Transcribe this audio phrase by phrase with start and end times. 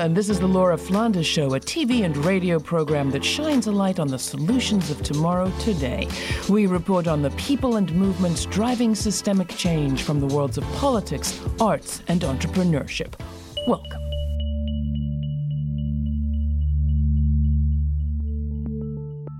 [0.00, 3.70] and this is the Laura Flanders Show, a TV and radio program that shines a
[3.70, 6.08] light on the solutions of tomorrow today.
[6.48, 11.38] We report on the people and movements driving systemic change from the worlds of politics,
[11.60, 13.12] arts, and entrepreneurship.
[13.66, 14.00] Welcome.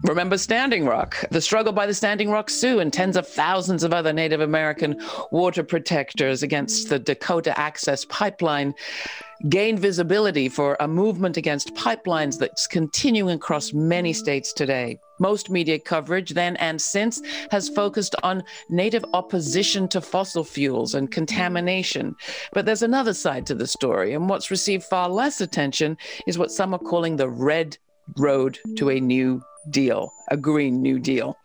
[0.04, 3.95] Remember Standing Rock, the struggle by the Standing Rock Sioux and tens of thousands of
[3.95, 5.00] other Native American
[5.31, 8.75] water protectors against the Dakota Access Pipeline
[9.49, 14.98] gained visibility for a movement against pipelines that's continuing across many states today.
[15.18, 21.11] Most media coverage then and since has focused on native opposition to fossil fuels and
[21.11, 22.14] contamination.
[22.53, 26.50] But there's another side to the story, and what's received far less attention is what
[26.50, 27.76] some are calling the red
[28.17, 31.36] road to a new deal, a Green New Deal.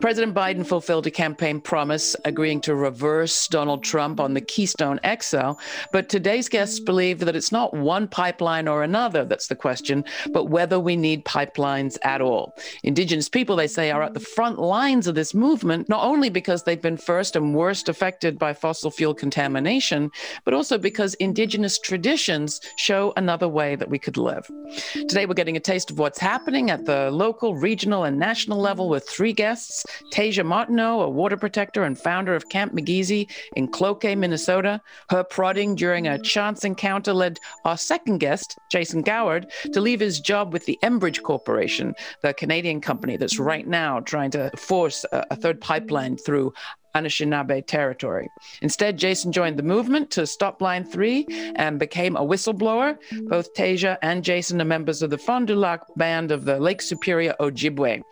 [0.00, 5.52] President Biden fulfilled a campaign promise agreeing to reverse Donald Trump on the Keystone XL,
[5.92, 10.44] but today's guests believe that it's not one pipeline or another that's the question, but
[10.44, 12.54] whether we need pipelines at all.
[12.82, 16.62] Indigenous people, they say, are at the front lines of this movement, not only because
[16.62, 20.10] they've been first and worst affected by fossil fuel contamination,
[20.44, 24.46] but also because Indigenous traditions show another way that we could live.
[24.92, 28.88] Today, we're getting a taste of what's happening at the local, regional, and national level
[28.88, 34.16] with three guests Tasia Martineau, a water protector and founder of Camp Migizi in Cloquet,
[34.16, 34.80] Minnesota.
[35.10, 40.20] Her prodding during a chance encounter led our second guest, Jason Goward, to leave his
[40.20, 45.24] job with the Enbridge Corporation, the Canadian company that's right now trying to force a,
[45.30, 46.52] a third pipeline through
[46.94, 48.28] Anishinaabe territory.
[48.62, 52.96] Instead, Jason joined the movement to stop Line 3 and became a whistleblower.
[53.28, 56.82] Both Tasia and Jason are members of the Fond du Lac band of the Lake
[56.82, 58.02] Superior Ojibwe.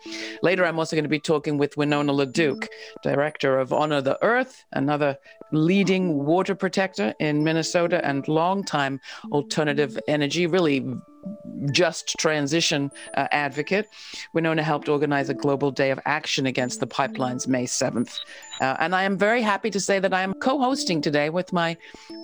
[0.41, 2.67] Later, I'm also going to be talking with Winona LaDuke,
[3.03, 5.17] director of Honor the Earth, another
[5.51, 8.99] leading water protector in Minnesota and longtime
[9.31, 10.85] alternative energy, really
[11.71, 13.87] just transition uh, advocate.
[14.33, 18.19] Winona helped organize a global day of action against the pipelines May 7th.
[18.61, 21.53] Uh, and I am very happy to say that I am co hosting today with
[21.53, 21.77] my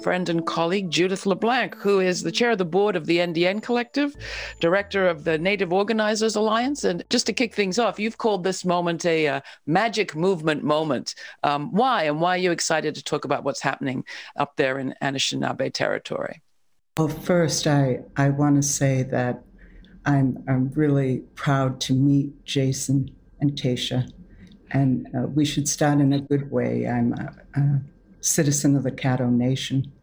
[0.03, 3.63] friend and colleague Judith LeBlanc, who is the chair of the board of the NDN
[3.63, 4.16] Collective,
[4.59, 6.84] director of the Native Organizers Alliance.
[6.84, 11.16] And just to kick things off, you've called this moment a uh, magic movement moment.
[11.44, 12.03] Um, why?
[12.03, 14.03] And why are you excited to talk about what's happening
[14.35, 16.41] up there in Anishinaabe territory?
[16.99, 19.45] Well, first, I, I want to say that
[20.05, 24.11] I'm, I'm really proud to meet Jason and Tasha,
[24.71, 26.89] and uh, we should start in a good way.
[26.89, 27.81] I'm a, a
[28.19, 29.93] citizen of the Caddo Nation,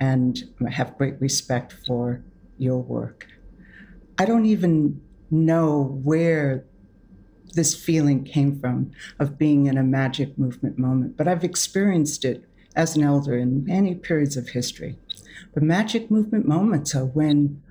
[0.00, 2.22] and I have great respect for
[2.56, 3.26] your work.
[4.16, 6.64] I don't even know where
[7.52, 12.48] this feeling came from of being in a magic movement moment, but I've experienced it
[12.74, 14.96] as an elder in many periods of history.
[15.54, 17.62] The magic movement moments are when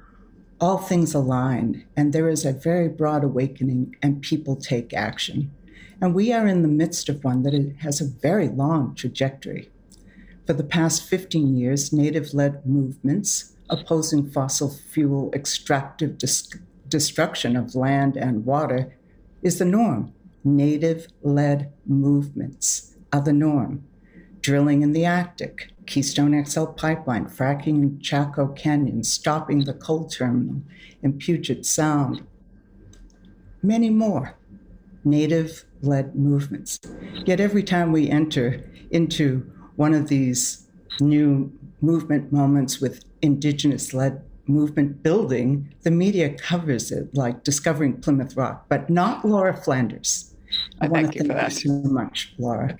[0.59, 5.51] all things align and there is a very broad awakening and people take action.
[6.01, 9.69] And we are in the midst of one that has a very long trajectory.
[10.45, 16.50] For the past 15 years, native led movements opposing fossil fuel extractive dis-
[16.88, 18.95] destruction of land and water
[19.41, 20.13] is the norm.
[20.44, 23.84] Native led movements are the norm.
[24.39, 30.62] Drilling in the Arctic, Keystone XL pipeline, fracking in Chaco Canyon, stopping the coal terminal
[31.02, 32.24] in Puget Sound,
[33.64, 34.36] many more
[35.03, 36.80] native led movements.
[37.25, 40.68] Yet every time we enter into one of these
[41.00, 48.36] new movement moments with indigenous led movement building, the media covers it like discovering Plymouth
[48.36, 50.34] Rock, but not Laura Flanders.
[50.81, 52.78] I, I want to thank you so much, Laura.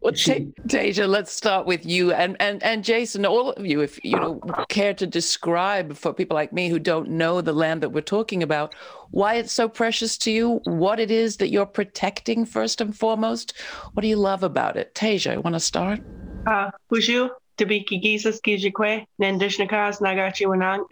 [0.00, 0.52] Well, she...
[0.66, 3.26] Tasia, let's start with you and, and and Jason.
[3.26, 7.10] All of you, if you know, care to describe for people like me who don't
[7.10, 8.74] know the land that we're talking about,
[9.10, 13.56] why it's so precious to you, what it is that you're protecting first and foremost.
[13.92, 15.34] What do you love about it, Tasia?
[15.34, 16.00] You want to start?
[16.46, 17.39] Uh, Bonjour.
[17.60, 20.86] Tabiki Gisas Kijikwe, Nandishnakas Nagachi Wanang,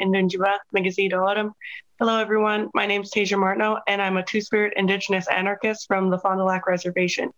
[1.15, 1.53] Autumn,
[1.99, 2.69] Hello, everyone.
[2.75, 6.41] My name is Tasia Martineau, and I'm a Two Spirit Indigenous anarchist from the Fond
[6.41, 7.31] du Lac Reservation.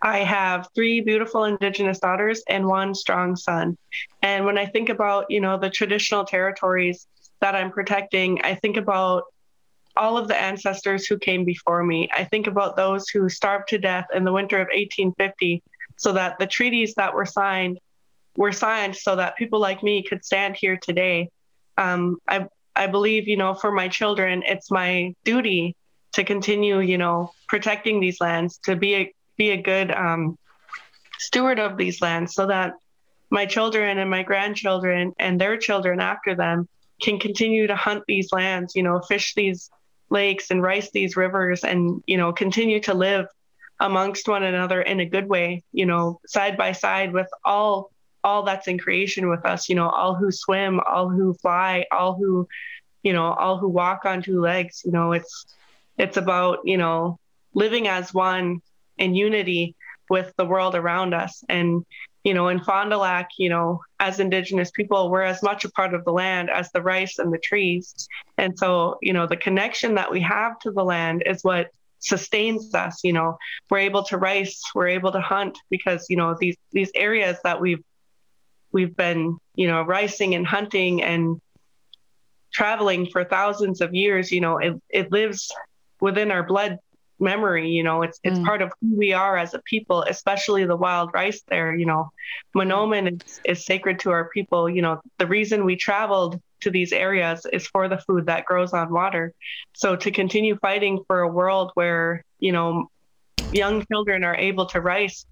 [0.00, 3.76] I have three beautiful Indigenous daughters and one strong son.
[4.22, 7.06] And when I think about, you know, the traditional territories
[7.42, 9.24] that I'm protecting, I think about
[9.94, 12.08] all of the ancestors who came before me.
[12.14, 15.62] I think about those who starved to death in the winter of 1850
[15.96, 17.78] so that the treaties that were signed
[18.36, 21.28] were signed so that people like me could stand here today.
[21.76, 22.46] Um, I
[22.76, 25.76] I believe, you know, for my children, it's my duty
[26.12, 30.38] to continue, you know, protecting these lands, to be a be a good um,
[31.18, 32.74] steward of these lands, so that
[33.30, 36.68] my children and my grandchildren and their children after them
[37.00, 39.70] can continue to hunt these lands, you know, fish these
[40.10, 43.26] lakes and rice these rivers and, you know, continue to live
[43.78, 47.90] amongst one another in a good way, you know, side by side with all
[48.22, 52.14] all that's in creation with us, you know, all who swim, all who fly, all
[52.14, 52.48] who,
[53.02, 55.46] you know, all who walk on two legs, you know, it's
[55.98, 57.18] it's about, you know,
[57.54, 58.60] living as one
[58.98, 59.74] in unity
[60.08, 61.84] with the world around us and
[62.24, 65.70] you know, in Fond du Lac, you know, as Indigenous people, we're as much a
[65.70, 68.08] part of the land as the rice and the trees.
[68.36, 71.70] And so, you know, the connection that we have to the land is what
[72.00, 73.00] sustains us.
[73.04, 73.38] You know,
[73.70, 77.60] we're able to rice, we're able to hunt because, you know, these these areas that
[77.60, 77.82] we've
[78.72, 81.40] we've been, you know, ricing and hunting and
[82.52, 85.52] traveling for thousands of years, you know, it, it lives
[86.00, 86.78] within our blood
[87.20, 88.44] memory you know it's it's mm.
[88.44, 92.10] part of who we are as a people especially the wild rice there you know.
[92.56, 95.00] Mahnomen is, is sacred to our people you know.
[95.18, 99.32] The reason we traveled to these areas is for the food that grows on water.
[99.74, 102.88] So to continue fighting for a world where you know
[103.52, 105.26] young children are able to rice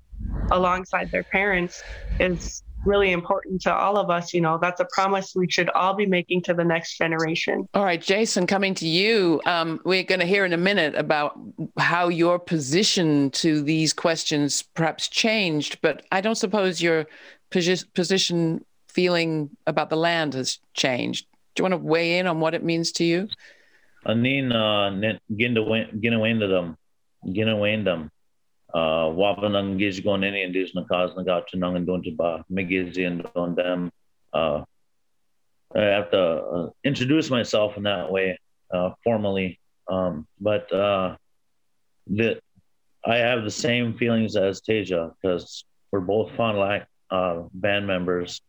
[0.50, 1.84] alongside their parents
[2.20, 4.32] is really important to all of us.
[4.32, 7.69] You know, that's a promise we should all be making to the next generation.
[7.75, 9.40] All right, Jason, coming to you.
[9.46, 11.38] Um, we're going to hear in a minute about
[11.78, 17.06] how your position to these questions perhaps changed, but I don't suppose your
[17.50, 21.26] position feeling about the land has changed.
[21.54, 23.28] Do you want to weigh in on what it means to you?
[24.06, 24.50] Anin
[25.31, 26.76] ginawendam,
[27.26, 28.10] ginawendam
[29.10, 33.90] wabanang gizgon any indigenous cause na got to and don't ba megizi and them.
[35.75, 38.38] I have to uh, introduce myself in that way
[38.72, 41.16] uh, formally, um, but uh,
[42.08, 42.40] that
[43.04, 47.86] I have the same feelings as Tasia because we're both Fond du Lac uh, band
[47.86, 48.40] members,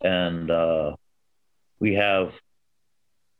[0.00, 0.96] and uh,
[1.78, 2.32] we have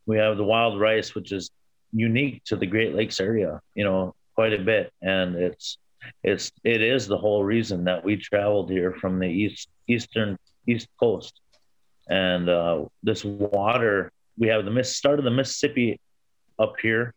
[0.07, 1.51] we have the wild rice, which is
[1.93, 5.79] unique to the Great Lakes area, you know, quite a bit, and it's
[6.23, 10.89] it's it is the whole reason that we traveled here from the east eastern east
[10.99, 11.41] coast.
[12.09, 16.01] And uh, this water we have the start of the mississippi
[16.59, 17.13] up here.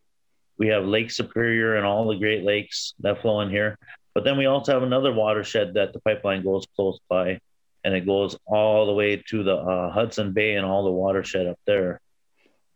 [0.58, 3.78] We have lake superior and all the great lakes that flow in here.
[4.14, 7.40] But then we also have another watershed that the pipeline goes close by
[7.84, 11.48] and it goes all the way to the uh, hudson bay and all the watershed
[11.48, 12.00] up there.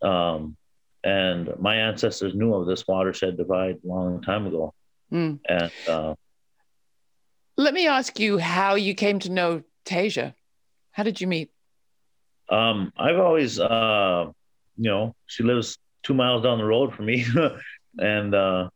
[0.02, 0.56] Um,
[1.04, 4.74] and my ancestors knew of this watershed divide a long time ago
[5.12, 5.40] Mm.
[5.48, 6.16] And uh,
[7.58, 10.34] let me ask you how you came to know Tasia.
[10.92, 11.52] How did you meet?
[12.50, 14.26] Um, I've always, uh,
[14.78, 17.26] you know, she lives two miles down the road from me,
[17.98, 18.70] and uh,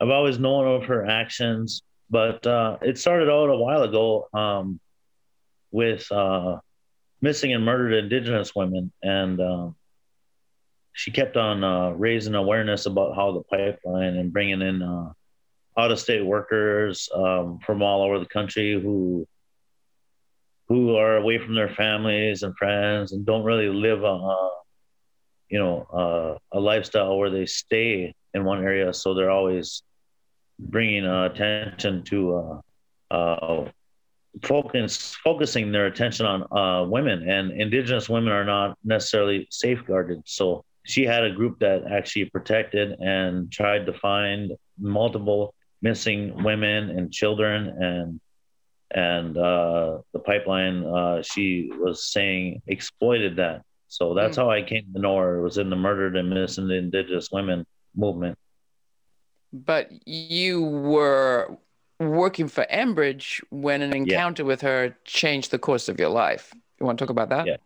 [0.00, 1.82] I've always known of her actions.
[2.10, 4.80] But uh, it started out a while ago um,
[5.70, 6.58] with uh,
[7.20, 9.68] missing and murdered Indigenous women, and uh,
[10.92, 15.12] she kept on uh, raising awareness about how the pipeline and bringing in uh,
[15.78, 19.26] out of state workers um, from all over the country who
[20.68, 24.50] who are away from their families and friends and don't really live a
[25.48, 28.92] you know uh, a lifestyle where they stay in one area.
[28.92, 29.82] So they're always
[30.58, 32.60] bringing uh, attention to
[33.10, 33.70] uh, uh,
[34.42, 37.28] focus focusing their attention on uh, women.
[37.28, 40.22] And indigenous women are not necessarily safeguarded.
[40.26, 46.90] So she had a group that actually protected and tried to find multiple missing women
[46.90, 48.20] and children and
[48.90, 53.62] and uh, the pipeline uh, she was saying exploited that.
[53.88, 54.42] So that's mm.
[54.42, 55.38] how i came to know her.
[55.38, 58.38] It was in the murdered and missing indigenous women movement.
[59.52, 61.58] But you were
[61.98, 64.46] working for enbridge when an encounter yeah.
[64.46, 66.52] with her changed the course of your life.
[66.78, 67.46] You want to talk about that?
[67.46, 67.56] Yeah.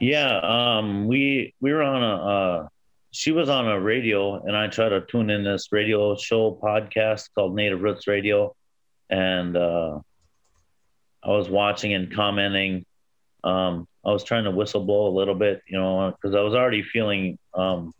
[0.00, 2.68] Yeah um, we we were on a uh,
[3.12, 7.28] she was on a radio and I tried to tune in this radio show podcast
[7.34, 8.56] called Native Roots Radio.
[9.10, 10.00] And uh,
[11.22, 12.86] I was watching and commenting.
[13.44, 16.54] Um, I was trying to whistle blow a little bit, you know, because I was
[16.54, 17.92] already feeling um,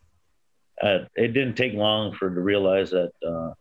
[0.82, 3.52] at, it didn't take long for to realize that uh,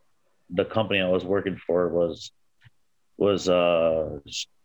[0.52, 2.32] the company I was working for was
[3.18, 4.20] was uh,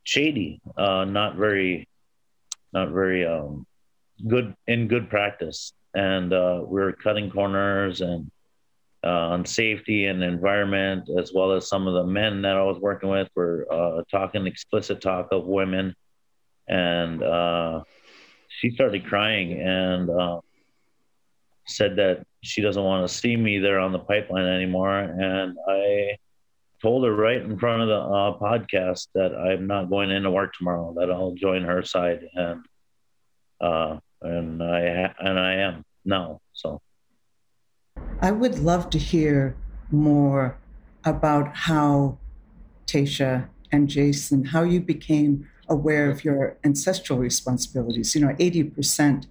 [0.05, 1.88] shady, uh, not very,
[2.73, 3.66] not very um,
[4.26, 8.31] good in good practice and uh, we are cutting corners and
[9.03, 12.79] uh, on safety and environment, as well as some of the men that I was
[12.79, 15.95] working with were uh, talking explicit talk of women,
[16.69, 17.83] and uh,
[18.49, 20.41] she started crying and uh,
[21.67, 26.19] said that she doesn't want to see me there on the pipeline anymore, and I
[26.83, 30.53] told her right in front of the uh, podcast that I'm not going into work
[30.53, 32.67] tomorrow, that I'll join her side and
[33.61, 36.40] uh, and I and I am now.
[36.52, 36.80] So
[38.21, 39.56] I would love to hear
[39.90, 40.56] more
[41.04, 42.18] about how
[42.87, 48.14] Tasha and Jason, how you became aware of your ancestral responsibilities.
[48.14, 49.26] You know, 80%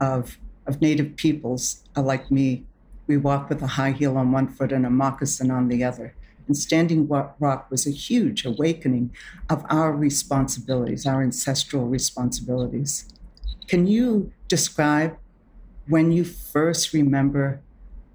[0.00, 2.64] of, of Native peoples are like me.
[3.06, 6.14] We walk with a high heel on one foot and a moccasin on the other.
[6.46, 9.14] And Standing Rock was a huge awakening
[9.50, 13.12] of our responsibilities, our ancestral responsibilities.
[13.66, 15.16] Can you describe
[15.88, 17.60] when you first remember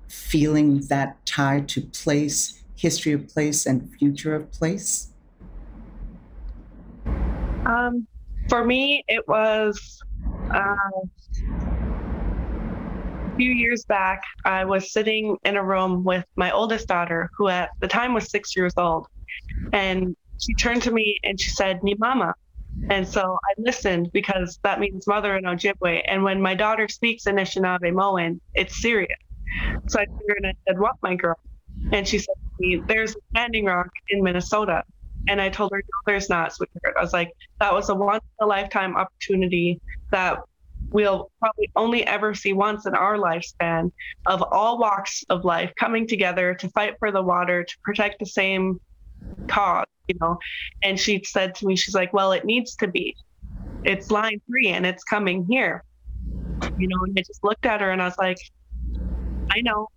[0.07, 5.09] feeling that tie to place, history of place, and future of place?
[7.65, 8.07] Um,
[8.49, 9.99] for me, it was
[10.53, 10.75] uh,
[13.33, 14.21] a few years back.
[14.45, 18.29] I was sitting in a room with my oldest daughter, who at the time was
[18.29, 19.07] six years old,
[19.71, 22.33] and she turned to me and she said, "Ni mama."
[22.89, 26.01] And so I listened because that means mother in Ojibwe.
[26.07, 29.17] And when my daughter speaks Anishinaabemowin, it's serious.
[29.87, 31.37] So I turned and I said, What, my girl?
[31.91, 34.83] And she said to me, There's a standing rock in Minnesota.
[35.27, 36.95] And I told her, No, there's not, sweetheart.
[36.97, 39.79] I was like, That was a once in a lifetime opportunity
[40.11, 40.39] that
[40.91, 43.91] we'll probably only ever see once in our lifespan
[44.25, 48.25] of all walks of life coming together to fight for the water, to protect the
[48.25, 48.79] same
[49.47, 50.37] cause, you know.
[50.83, 53.15] And she said to me, She's like, Well, it needs to be.
[53.83, 55.83] It's line three and it's coming here.
[56.77, 58.37] You know, and I just looked at her and I was like,
[59.51, 59.87] I know.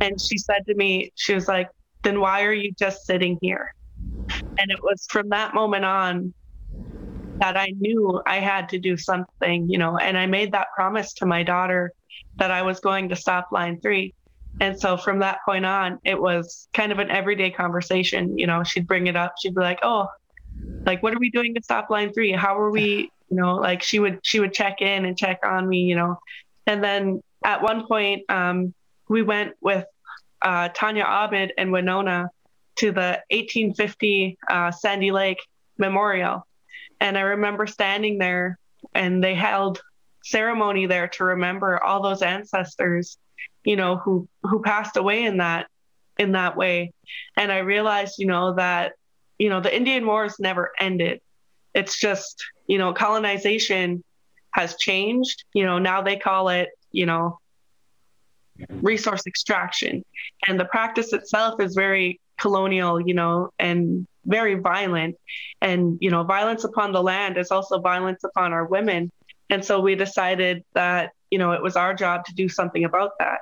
[0.00, 1.68] And she said to me, she was like,
[2.02, 3.72] then why are you just sitting here?
[4.58, 6.34] And it was from that moment on
[7.40, 11.12] that I knew I had to do something, you know, and I made that promise
[11.14, 11.92] to my daughter
[12.38, 14.14] that I was going to stop line three.
[14.60, 18.38] And so from that point on, it was kind of an everyday conversation.
[18.38, 19.34] You know, she'd bring it up.
[19.40, 20.06] She'd be like, oh,
[20.84, 22.32] like, what are we doing to stop line three?
[22.32, 25.66] How are we, you know, like she would, she would check in and check on
[25.68, 26.18] me, you know,
[26.66, 28.74] and then at one point, um,
[29.08, 29.84] we went with
[30.42, 32.30] uh, Tania Aubid and Winona
[32.76, 35.40] to the 1850 uh, Sandy Lake
[35.78, 36.46] Memorial.
[37.00, 38.58] And I remember standing there
[38.94, 39.82] and they held
[40.22, 43.18] ceremony there to remember all those ancestors,
[43.64, 45.66] you know, who, who passed away in that,
[46.18, 46.92] in that way.
[47.36, 48.92] And I realized, you know, that,
[49.38, 51.20] you know, the Indian Wars never ended.
[51.74, 54.02] It's just, you know, colonization
[54.52, 55.44] has changed.
[55.54, 57.38] You know, now they call it, you know,
[58.82, 60.04] resource extraction.
[60.46, 65.16] And the practice itself is very colonial, you know, and very violent.
[65.60, 69.10] And, you know, violence upon the land is also violence upon our women.
[69.50, 73.12] And so we decided that, you know, it was our job to do something about
[73.18, 73.40] that.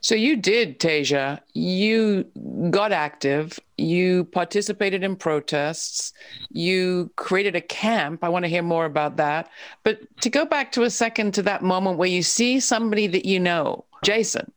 [0.00, 1.40] So you did, Tasia.
[1.54, 2.24] You
[2.70, 3.58] got active.
[3.76, 6.12] You participated in protests.
[6.50, 8.24] You created a camp.
[8.24, 9.50] I want to hear more about that.
[9.84, 13.24] But to go back to a second to that moment where you see somebody that
[13.24, 14.50] you know Jason,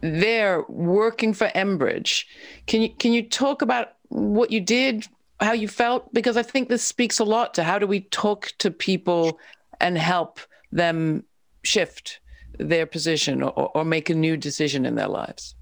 [0.00, 2.24] there working for Enbridge.
[2.66, 5.06] Can you can you talk about what you did,
[5.40, 6.12] how you felt?
[6.12, 9.38] Because I think this speaks a lot to how do we talk to people
[9.80, 10.40] and help
[10.72, 11.24] them
[11.62, 12.20] shift
[12.58, 15.54] their position or, or make a new decision in their lives.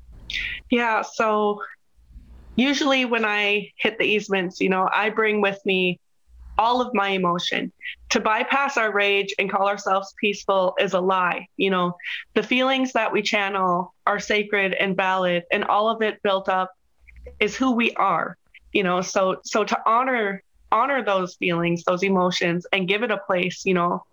[0.70, 1.02] Yeah.
[1.02, 1.60] So
[2.56, 6.00] usually when I hit the easements, you know, I bring with me
[6.58, 7.72] all of my emotion.
[8.10, 11.46] To bypass our rage and call ourselves peaceful is a lie.
[11.56, 11.96] You know,
[12.34, 16.70] the feelings that we channel are sacred and valid, and all of it built up
[17.40, 18.36] is who we are.
[18.72, 20.42] You know, so so to honor
[20.72, 23.64] honor those feelings, those emotions, and give it a place.
[23.64, 24.04] You know,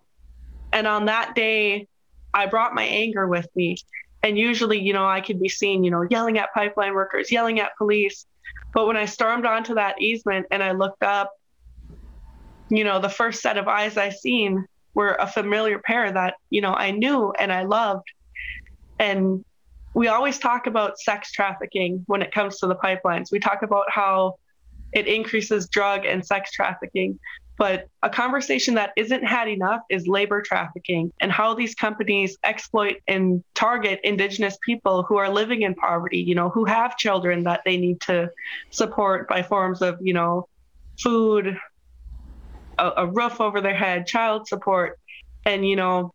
[0.72, 1.88] and on that day,
[2.34, 3.78] I brought my anger with me.
[4.22, 7.62] And usually, you know, I could be seen, you know, yelling at pipeline workers, yelling
[7.62, 8.25] at police.
[8.74, 11.32] But when I stormed onto that easement and I looked up
[12.70, 16.62] you know, the first set of eyes I seen were a familiar pair that, you
[16.62, 18.08] know, I knew and I loved.
[19.00, 19.44] And
[19.94, 23.32] we always talk about sex trafficking when it comes to the pipelines.
[23.32, 24.36] We talk about how
[24.93, 27.19] it increases drug and sex trafficking.
[27.58, 32.98] But a conversation that isn't had enough is labor trafficking and how these companies exploit
[33.05, 37.62] and target indigenous people who are living in poverty, you know, who have children that
[37.65, 38.29] they need to
[38.69, 40.48] support by forms of, you know,
[41.03, 41.58] food,
[42.77, 44.98] a, a roof over their head, child support,
[45.46, 46.12] and you know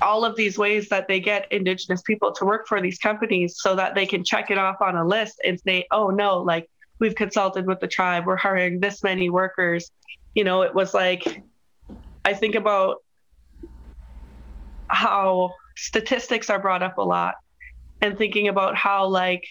[0.00, 3.76] all of these ways that they get indigenous people to work for these companies so
[3.76, 6.68] that they can check it off on a list and say oh no like
[7.02, 9.90] we've consulted with the tribe we're hiring this many workers
[10.34, 11.42] you know it was like
[12.24, 12.98] i think about
[14.86, 17.34] how statistics are brought up a lot
[18.02, 19.42] and thinking about how like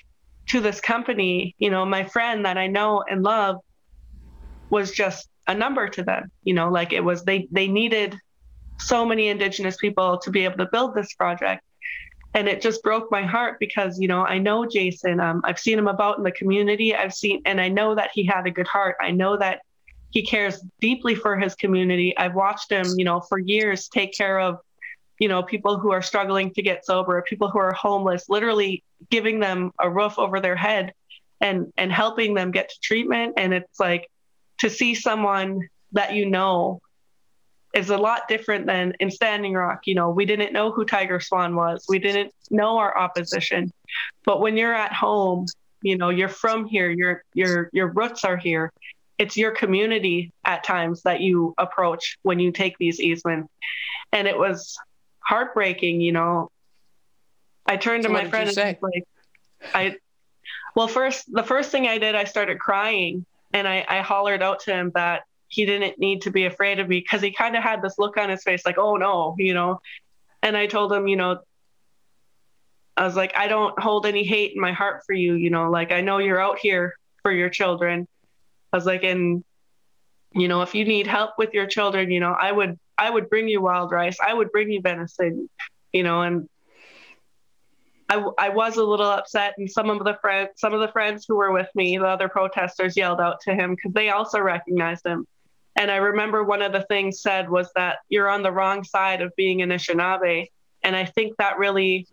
[0.47, 3.57] to this company you know my friend that i know and love
[4.69, 8.17] was just a number to them you know like it was they they needed
[8.81, 11.63] so many Indigenous people to be able to build this project.
[12.33, 15.19] And it just broke my heart because, you know, I know Jason.
[15.19, 16.95] Um, I've seen him about in the community.
[16.95, 18.95] I've seen, and I know that he had a good heart.
[19.01, 19.61] I know that
[20.11, 22.15] he cares deeply for his community.
[22.17, 24.59] I've watched him, you know, for years take care of,
[25.19, 29.39] you know, people who are struggling to get sober, people who are homeless, literally giving
[29.39, 30.93] them a roof over their head
[31.39, 33.33] and and helping them get to treatment.
[33.37, 34.09] And it's like
[34.59, 36.81] to see someone that you know
[37.73, 39.87] is a lot different than in Standing Rock.
[39.87, 41.85] You know, we didn't know who Tiger Swan was.
[41.87, 43.71] We didn't know our opposition.
[44.25, 45.45] But when you're at home,
[45.81, 48.71] you know, you're from here, your your your roots are here.
[49.17, 53.49] It's your community at times that you approach when you take these easements.
[54.11, 54.77] And it was
[55.19, 56.49] heartbreaking, you know.
[57.65, 58.77] I turned So to my friend and say?
[58.81, 59.03] like
[59.73, 59.95] I
[60.75, 64.61] well first the first thing I did I started crying and I, I hollered out
[64.61, 67.63] to him that he didn't need to be afraid of me because he kind of
[67.63, 69.79] had this look on his face like oh no you know?
[70.41, 71.39] And i told him you know
[72.97, 75.69] i was like i don't hold any hate in my heart for you you know
[75.69, 78.07] like i know you're out here for your children.
[78.73, 79.43] I was like and
[80.33, 83.29] you know if you need help with your children you know i would i would
[83.29, 85.49] bring you wild rice i would bring you venison
[85.93, 86.21] you know?
[86.21, 86.47] And
[88.09, 91.25] I, I was a little upset and some of the friends some of the friends
[91.27, 95.05] who were with me the other protesters yelled out to him because they also recognized
[95.05, 95.25] him
[95.75, 99.21] and I remember one of the things said was that you're on the wrong side
[99.21, 100.47] of being an Anishinaabe.
[100.83, 102.07] And I think that really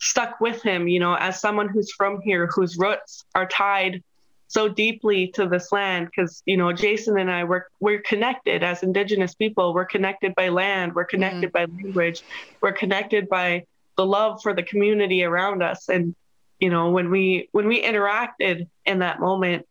[0.00, 4.02] stuck with him, you know, as someone who's from here, whose roots are tied
[4.48, 6.06] so deeply to this land.
[6.06, 9.72] Because, you know, Jason and I, we're, we're connected as Indigenous people.
[9.72, 11.72] We're connected by land, we're connected mm-hmm.
[11.72, 12.22] by language,
[12.60, 13.64] we're connected by
[13.96, 15.88] the love for the community around us.
[15.88, 16.14] And,
[16.58, 19.66] you know, when we when we interacted in that moment,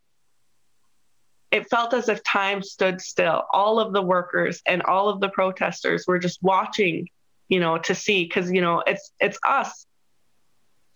[1.52, 3.44] it felt as if time stood still.
[3.52, 7.08] All of the workers and all of the protesters were just watching,
[7.48, 9.86] you know, to see because you know it's it's us,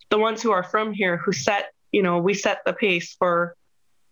[0.09, 3.55] the ones who are from here, who set you know we set the pace for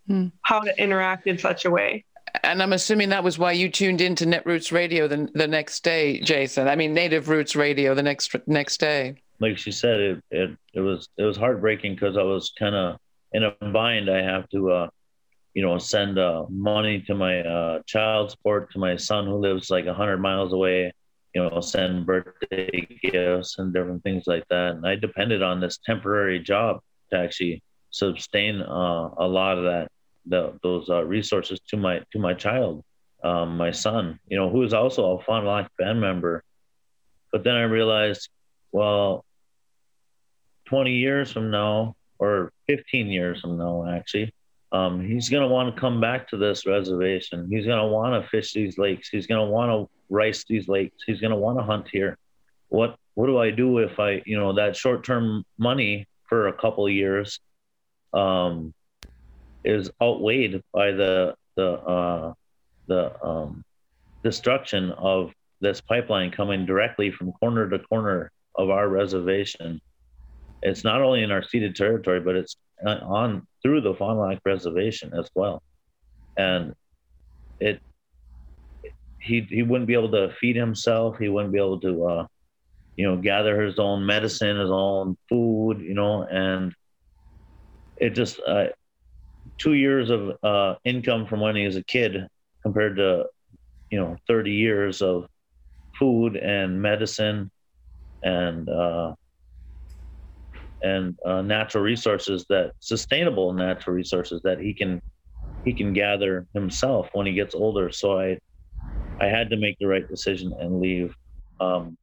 [0.08, 0.28] Hmm.
[0.44, 2.06] how to interact in such a way.
[2.44, 6.20] And I'm assuming that was why you tuned into Netroots Radio the, the next day,
[6.20, 6.68] Jason.
[6.68, 9.16] I mean, Native Roots Radio the next next day.
[9.40, 12.98] like she said, it it, it was it was heartbreaking because I was kind of
[13.32, 14.08] in a bind.
[14.12, 14.90] I have to, uh,
[15.56, 19.70] you know, send uh, money to my uh, child support to my son who lives
[19.70, 20.92] like hundred miles away.
[21.34, 24.76] You know, send birthday gifts and different things like that.
[24.76, 29.92] And I depended on this temporary job to actually sustain uh, a lot of that,
[30.26, 32.84] the, those uh, resources to my to my child,
[33.24, 34.20] um, my son.
[34.28, 36.44] You know, who is also a Fond du Lac band member.
[37.32, 38.30] But then I realized,
[38.74, 39.26] well,
[40.66, 44.34] 20 years from now, or 15 years from now, actually,
[44.72, 47.48] um, he's going to want to come back to this reservation.
[47.50, 49.10] He's going to want to fish these lakes.
[49.10, 51.04] He's going to want to rice these lakes.
[51.06, 52.18] He's going to want to hunt here.
[52.70, 56.54] What what do I do if I, you know, that short term money for a
[56.54, 57.40] couple years
[58.14, 58.74] um,
[59.64, 62.34] is outweighed by the the uh,
[62.88, 63.64] the um,
[64.24, 69.80] destruction of this pipeline coming directly from corner to corner of our reservation.
[70.62, 74.40] It's not only in our ceded territory, but it's on through the Fond du Lac
[74.46, 75.60] Reservation as well,
[76.38, 76.76] and
[77.60, 77.80] it
[79.20, 81.18] he he wouldn't be able to feed himself.
[81.18, 82.28] He wouldn't be able to uh,
[82.96, 86.76] you know gather his own medicine, his own food, you know, and
[87.98, 88.66] it just uh,
[89.58, 92.28] two years of uh, income from when he was a kid
[92.62, 93.26] compared to
[93.90, 95.26] you know 30 years of
[95.98, 97.50] food and medicine
[98.22, 99.16] and uh,
[100.82, 105.02] and uh, natural resources that sustainable natural resources that he can
[105.64, 108.38] he can gather himself when he gets older so i
[109.20, 111.16] i had to make the right decision and leave
[111.60, 111.98] um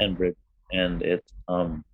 [0.00, 0.34] enbridge
[0.72, 1.84] and its um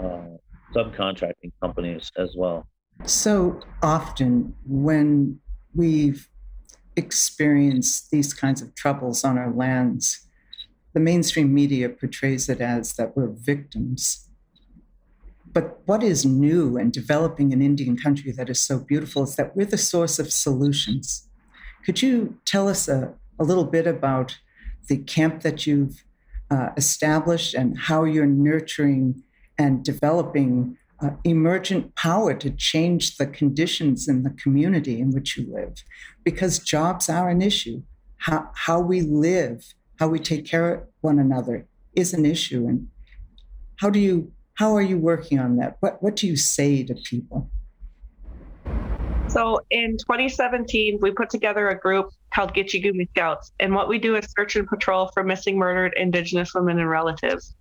[0.00, 0.36] uh,
[0.74, 2.66] subcontracting companies as well
[3.04, 5.40] So often, when
[5.74, 6.28] we've
[6.96, 10.28] experienced these kinds of troubles on our lands,
[10.94, 14.28] the mainstream media portrays it as that we're victims.
[15.52, 19.54] But what is new and developing an Indian country that is so beautiful is that
[19.54, 21.28] we're the source of solutions.
[21.84, 24.38] Could you tell us a, a little bit about
[24.88, 26.04] the camp that you've
[26.50, 29.22] uh, established and how you're nurturing
[29.58, 35.52] and developing uh, emergent power to change the conditions in the community in which you
[35.52, 35.82] live?
[36.24, 37.82] Because jobs are an issue.
[38.18, 42.66] How, how we live, how we take care of one another is an issue.
[42.68, 42.88] And
[43.76, 45.76] how do you how are you working on that?
[45.80, 47.50] What what do you say to people?
[49.26, 53.50] So in 2017, we put together a group called Gitche Gumee Scouts.
[53.58, 57.56] And what we do is search and patrol for missing, murdered Indigenous women and relatives.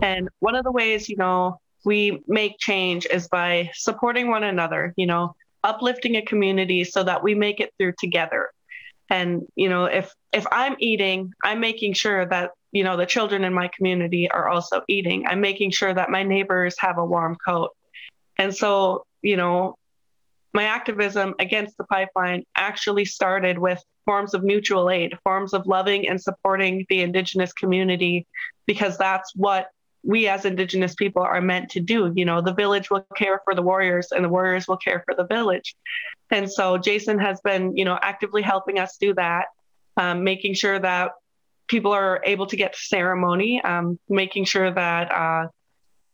[0.00, 4.94] And one of the ways, you know, we make change is by supporting one another,
[4.96, 8.48] you know, uplifting a community so that we make it through together.
[9.10, 13.42] And, you know, if if I'm eating, I'm making sure that, you know, the children
[13.42, 15.26] in my community are also eating.
[15.26, 17.70] I'm making sure that my neighbors have a warm coat.
[18.36, 19.76] And so, you know,
[20.52, 26.06] my activism against the pipeline actually started with forms of mutual aid, forms of loving
[26.06, 28.26] and supporting the Indigenous community,
[28.66, 29.70] because that's what
[30.04, 32.12] we as Indigenous people are meant to do.
[32.14, 35.14] You know, the village will care for the warriors and the warriors will care for
[35.14, 35.74] the village.
[36.30, 39.46] And so Jason has been, you know, actively helping us do that,
[39.96, 41.12] um, making sure that
[41.68, 45.48] people are able to get ceremony, um, making sure that uh,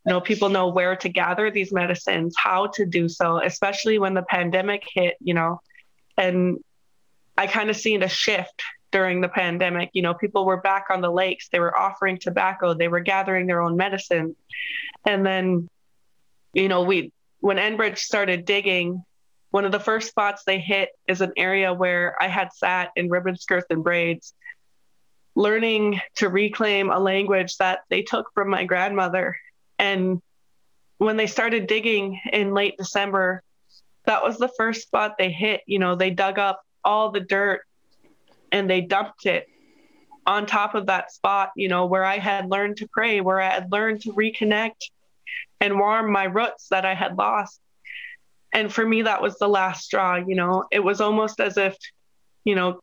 [0.07, 4.15] you know people know where to gather these medicines how to do so especially when
[4.15, 5.61] the pandemic hit you know.
[6.17, 6.59] And
[7.37, 11.01] i kind of seen a shift during the pandemic you know people were back on
[11.01, 14.37] the lakes they were offering tobacco they were gathering their own medicine.
[15.05, 15.69] And then
[16.53, 19.05] you know we when enbridge started digging
[19.51, 23.09] one of the first spots they hit is an area where i had sat in
[23.09, 24.35] ribbon skirts and braids
[25.35, 29.37] learning to reclaim a language that they took from my grandmother
[29.79, 30.21] and
[31.03, 33.43] when they started digging in late December,
[34.05, 35.63] that was the first spot they hit.
[35.67, 37.63] You know, they dug up all the dirt
[38.53, 39.49] and they dumped it
[40.27, 43.51] on top of that spot, you know, where I had learned to pray, where I
[43.51, 44.91] had learned to reconnect
[45.61, 47.61] and warm my roots that I had lost.
[48.53, 51.77] And for me, that was the last straw, you know, it was almost as if,
[52.45, 52.81] you know,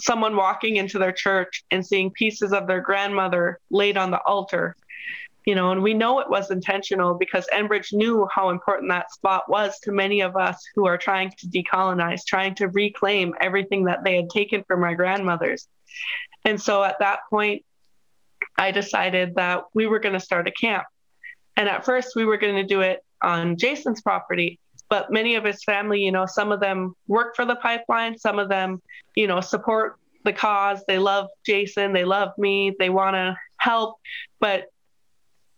[0.00, 4.76] someone walking into their church and seeing pieces of their grandmother laid on the altar
[5.48, 9.48] you know, and we know it was intentional because Enbridge knew how important that spot
[9.48, 14.04] was to many of us who are trying to decolonize, trying to reclaim everything that
[14.04, 15.66] they had taken from our grandmothers.
[16.44, 17.64] And so at that point,
[18.58, 20.84] I decided that we were going to start a camp.
[21.56, 25.44] And at first, we were going to do it on Jason's property, but many of
[25.44, 28.80] his family, you know, some of them work for the pipeline, some of them,
[29.14, 30.82] you know, support the cause.
[30.88, 33.98] They love Jason, they love me, they want to help,
[34.40, 34.66] but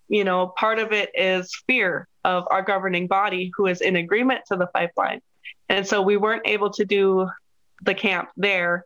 [0.09, 4.43] you know, part of it is fear of our governing body who is in agreement
[4.49, 5.23] to the pipeline.
[5.69, 7.31] And so we weren't able to do
[7.83, 8.85] the camp there.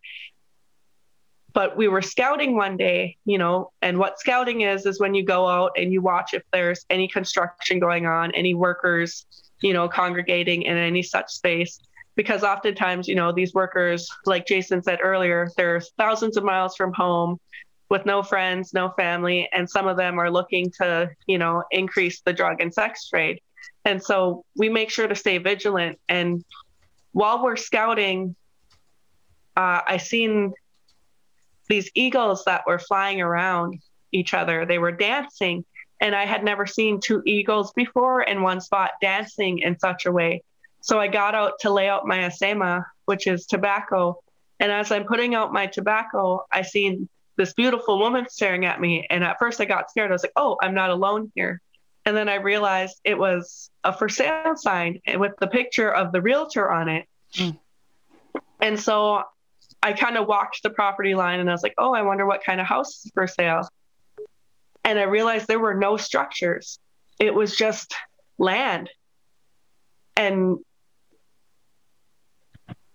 [1.54, 5.24] But we were scouting one day, you know, and what scouting is, is when you
[5.24, 9.24] go out and you watch if there's any construction going on, any workers,
[9.64, 11.80] you know, congregating in any such space.
[12.16, 16.92] Because oftentimes, you know, these workers, like Jason said earlier, they're thousands of miles from
[16.92, 17.40] home
[17.88, 22.20] with no friends, no family, and some of them are looking to, you know, increase
[22.20, 23.40] the drug and sex trade.
[23.84, 25.98] And so we make sure to stay vigilant.
[26.08, 26.44] And
[27.12, 28.36] while we're scouting,
[29.56, 30.52] uh, I seen
[31.68, 33.80] these eagles that were flying around
[34.12, 34.66] each other.
[34.66, 35.64] They were dancing,
[36.00, 40.12] and I had never seen two eagles before in one spot dancing in such a
[40.12, 40.42] way.
[40.80, 44.20] So I got out to lay out my asema, which is tobacco.
[44.60, 49.06] And as I'm putting out my tobacco, I seen this beautiful woman staring at me.
[49.08, 50.10] And at first I got scared.
[50.10, 51.60] I was like, oh, I'm not alone here.
[52.04, 56.20] And then I realized it was a for sale sign with the picture of the
[56.20, 57.06] realtor on it.
[57.34, 57.58] Mm.
[58.60, 59.22] And so
[59.82, 62.44] I kind of walked the property line and I was like, oh, I wonder what
[62.44, 63.66] kind of house is for sale.
[64.84, 66.78] And I realized there were no structures,
[67.18, 67.94] it was just
[68.38, 68.90] land.
[70.16, 70.58] And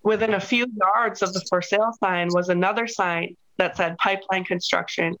[0.02, 4.44] within a few yards of the for sale sign was another sign that said pipeline
[4.44, 5.16] construction.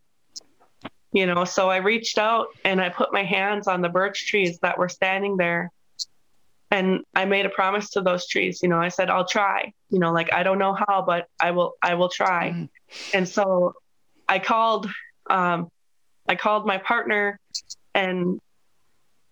[1.12, 4.58] You know, so I reached out and I put my hands on the birch trees
[4.60, 5.70] that were standing there.
[6.70, 8.60] And I made a promise to those trees.
[8.62, 9.72] You know, I said, I'll try.
[9.90, 12.52] You know, like I don't know how, but I will I will try.
[12.52, 12.68] Mm.
[13.12, 13.74] And so
[14.28, 14.88] I called
[15.28, 15.68] um
[16.30, 17.40] I called my partner
[17.92, 18.40] and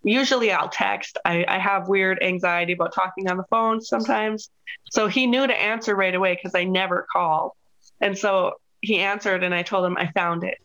[0.03, 1.17] usually I'll text.
[1.23, 4.49] I, I have weird anxiety about talking on the phone sometimes.
[4.91, 7.53] So he knew to answer right away because I never called.
[8.01, 10.57] And so he answered and I told him I found it.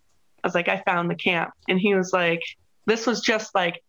[0.43, 1.53] I was like, I found the camp.
[1.69, 2.43] And he was like,
[2.85, 3.85] this was just like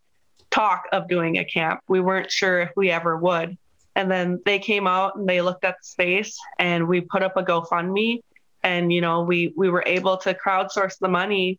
[0.52, 1.80] talk of doing a camp.
[1.88, 3.58] We weren't sure if we ever would.
[3.96, 7.36] And then they came out and they looked at the space and we put up
[7.36, 8.20] a GoFundMe
[8.62, 11.58] and you know we we were able to crowdsource the money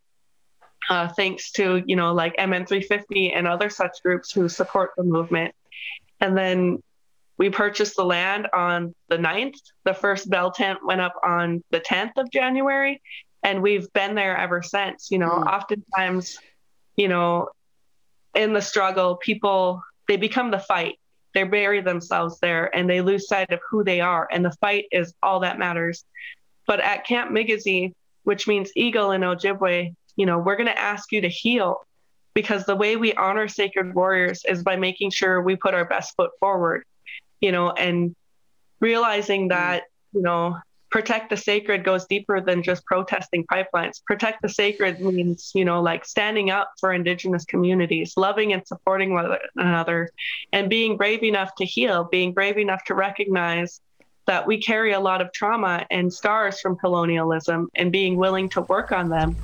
[0.88, 5.54] uh, thanks to you know like MN350 and other such groups who support the movement.
[6.20, 6.82] And then
[7.36, 9.60] we purchased the land on the 9th.
[9.84, 13.00] The first bell tent went up on the 10th of January,
[13.44, 15.10] and we've been there ever since.
[15.10, 15.46] You know, mm.
[15.46, 16.38] oftentimes,
[16.96, 17.48] you know,
[18.34, 20.98] in the struggle, people they become the fight.
[21.34, 24.26] they bury themselves there and they lose sight of who they are.
[24.32, 26.04] And the fight is all that matters.
[26.66, 27.92] But at Camp Migizi,
[28.24, 31.80] which means eagle in Ojibwe, you know, we're going to ask you to heal
[32.34, 36.14] because the way we honor sacred warriors is by making sure we put our best
[36.16, 36.82] foot forward,
[37.40, 38.14] you know, and
[38.80, 39.50] realizing mm.
[39.50, 40.58] that, you know,
[40.90, 44.02] protect the sacred goes deeper than just protesting pipelines.
[44.06, 49.12] Protect the sacred means, you know, like standing up for Indigenous communities, loving and supporting
[49.12, 50.10] one another,
[50.52, 53.80] and being brave enough to heal, being brave enough to recognize
[54.26, 58.62] that we carry a lot of trauma and scars from colonialism and being willing to
[58.62, 59.36] work on them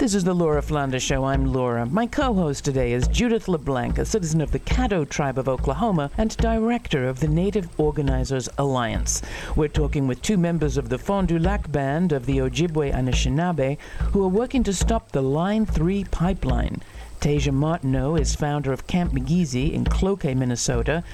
[0.00, 1.26] this is the Laura Flanders Show.
[1.26, 1.84] I'm Laura.
[1.84, 6.10] My co host today is Judith LeBlanc, a citizen of the Caddo tribe of Oklahoma
[6.16, 9.20] and director of the Native Organizers Alliance.
[9.54, 13.76] We're talking with two members of the Fond du Lac Band of the Ojibwe Anishinaabe
[14.12, 16.80] who are working to stop the Line 3 pipeline.
[17.20, 21.04] Tasia Martineau is founder of Camp Migizi in Cloquet, Minnesota.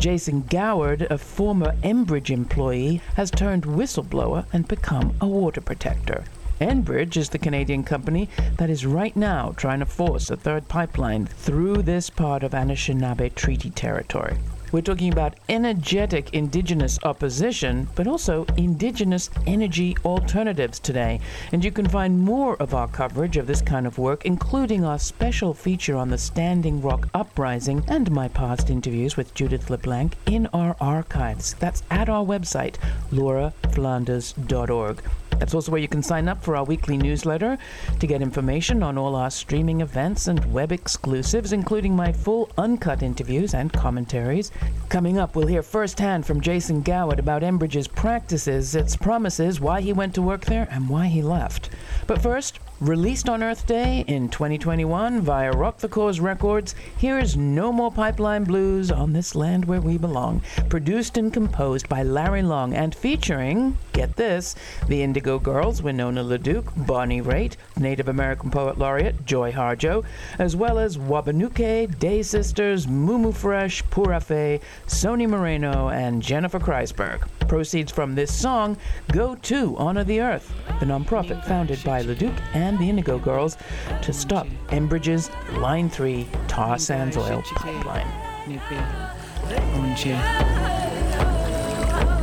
[0.00, 6.24] Jason Goward, a former Enbridge employee, has turned whistleblower and become a water protector.
[6.60, 11.26] Enbridge is the Canadian company that is right now trying to force a third pipeline
[11.26, 14.38] through this part of Anishinaabe Treaty territory.
[14.72, 21.20] We're talking about energetic indigenous opposition, but also indigenous energy alternatives today.
[21.52, 24.98] And you can find more of our coverage of this kind of work, including our
[24.98, 30.46] special feature on the Standing Rock Uprising and my past interviews with Judith LeBlanc in
[30.54, 31.52] our archives.
[31.54, 32.76] That's at our website,
[33.10, 35.02] lauraflanders.org.
[35.38, 37.58] That's also where you can sign up for our weekly newsletter
[37.98, 43.02] to get information on all our streaming events and web exclusives, including my full uncut
[43.02, 44.50] interviews and commentaries.
[44.88, 49.92] Coming up, we'll hear firsthand from Jason Goward about Enbridge's practices, its promises, why he
[49.92, 51.70] went to work there, and why he left.
[52.06, 57.36] But first, Released on Earth Day in 2021 via Rock the Cause Records, here is
[57.36, 60.42] No More Pipeline Blues on This Land Where We Belong.
[60.68, 64.56] Produced and composed by Larry Long and featuring, get this,
[64.88, 70.04] the Indigo Girls, Winona LaDuke, Bonnie Raitt, Native American Poet Laureate Joy Harjo,
[70.40, 77.28] as well as Waubanewquay, Day Sisters, Mumu Fresh, Purafe, Soni Moreno, and Jennifer Kreisberg.
[77.52, 78.78] Proceeds from this song
[79.12, 83.58] go to Honor the Earth, the nonprofit founded by and and the Indigo Girls
[84.00, 88.06] to stop Enbridge's Line 3 tar sands oil pipeline.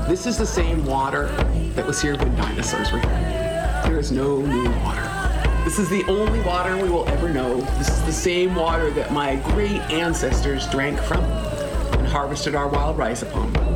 [0.09, 1.27] This is the same water
[1.75, 3.81] that was here when dinosaurs were here.
[3.83, 5.63] There is no new water.
[5.63, 7.57] This is the only water we will ever know.
[7.77, 12.97] This is the same water that my great ancestors drank from and harvested our wild
[12.97, 13.68] rice upon.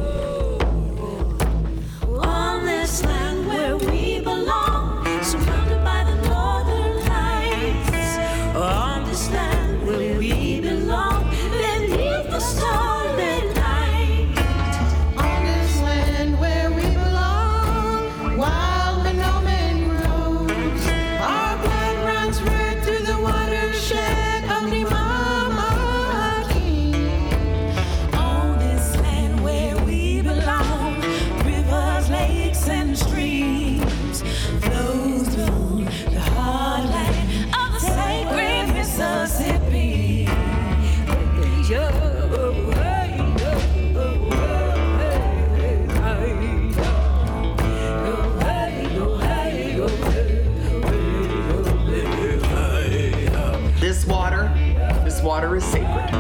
[55.24, 56.12] Water is sacred.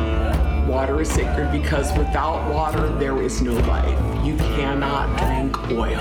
[0.65, 4.25] Water is sacred because without water, there is no life.
[4.25, 5.99] You cannot drink oil.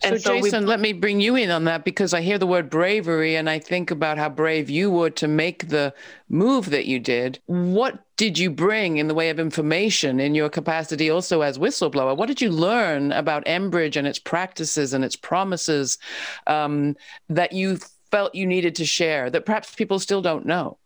[0.00, 2.46] And so, so Jason, let me bring you in on that because I hear the
[2.46, 5.92] word bravery and I think about how brave you were to make the
[6.28, 7.40] move that you did.
[7.46, 12.16] What did you bring in the way of information in your capacity also as whistleblower?
[12.16, 15.98] What did you learn about Enbridge and its practices and its promises
[16.46, 16.94] um,
[17.28, 17.78] that you
[18.10, 20.78] felt you needed to share that perhaps people still don't know?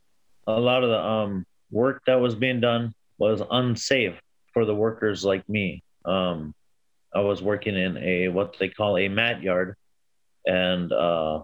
[0.46, 4.20] A lot of the um, work that was being done was unsafe
[4.52, 5.82] for the workers like me.
[6.04, 6.54] Um,
[7.14, 9.76] I was working in a what they call a mat yard,
[10.46, 11.42] and uh,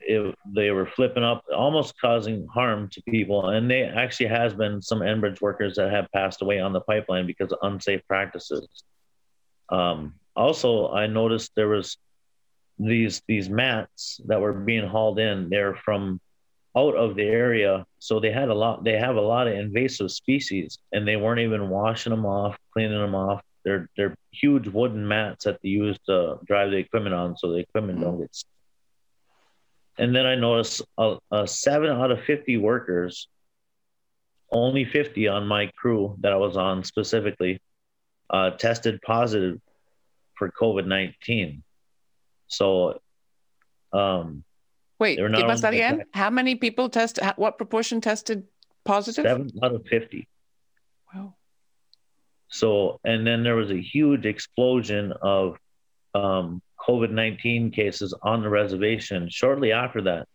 [0.00, 3.48] it, they were flipping up, almost causing harm to people.
[3.48, 7.26] And they actually has been some Enbridge workers that have passed away on the pipeline
[7.26, 8.68] because of unsafe practices.
[9.70, 11.96] Um, also, I noticed there was
[12.78, 16.20] these these mats that were being hauled in they're from
[16.74, 17.84] out of the area.
[17.98, 21.40] So they had a lot they have a lot of invasive species and they weren't
[21.40, 23.42] even washing them off cleaning them off.
[23.64, 27.58] They're they're huge wooden mats that they use to drive the equipment on so the
[27.58, 28.44] equipment don't get
[29.98, 33.28] and then i noticed a, a seven out of 50 workers
[34.52, 37.60] only 50 on my crew that I was on specifically
[38.30, 39.58] uh, tested positive
[40.36, 41.62] for COVID 19.
[42.52, 43.00] So,
[43.92, 44.44] um,
[44.98, 46.04] wait, give us that again.
[46.12, 47.24] How many people tested?
[47.36, 48.44] What proportion tested
[48.84, 49.24] positive?
[49.24, 50.28] Seven out of 50.
[51.14, 51.34] Wow.
[52.48, 55.56] So, and then there was a huge explosion of
[56.14, 60.28] um, COVID 19 cases on the reservation shortly after that.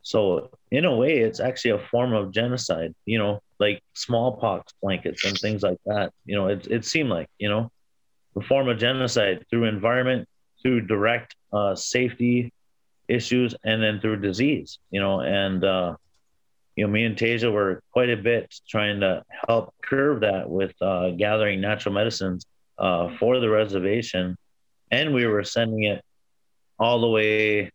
[0.00, 5.24] So, in a way, it's actually a form of genocide, you know, like smallpox blankets
[5.26, 6.12] and things like that.
[6.24, 7.70] You know, it, it seemed like, you know,
[8.36, 10.28] a form of genocide through environment,
[10.66, 12.52] through direct uh, safety
[13.08, 15.94] issues, and then through disease, you know, and, uh,
[16.74, 20.74] you know, me and Tasia were quite a bit trying to help curb that with
[20.82, 22.44] uh, gathering natural medicines
[22.78, 24.36] uh, for the reservation
[24.90, 26.04] and we were sending it
[26.78, 27.70] all the way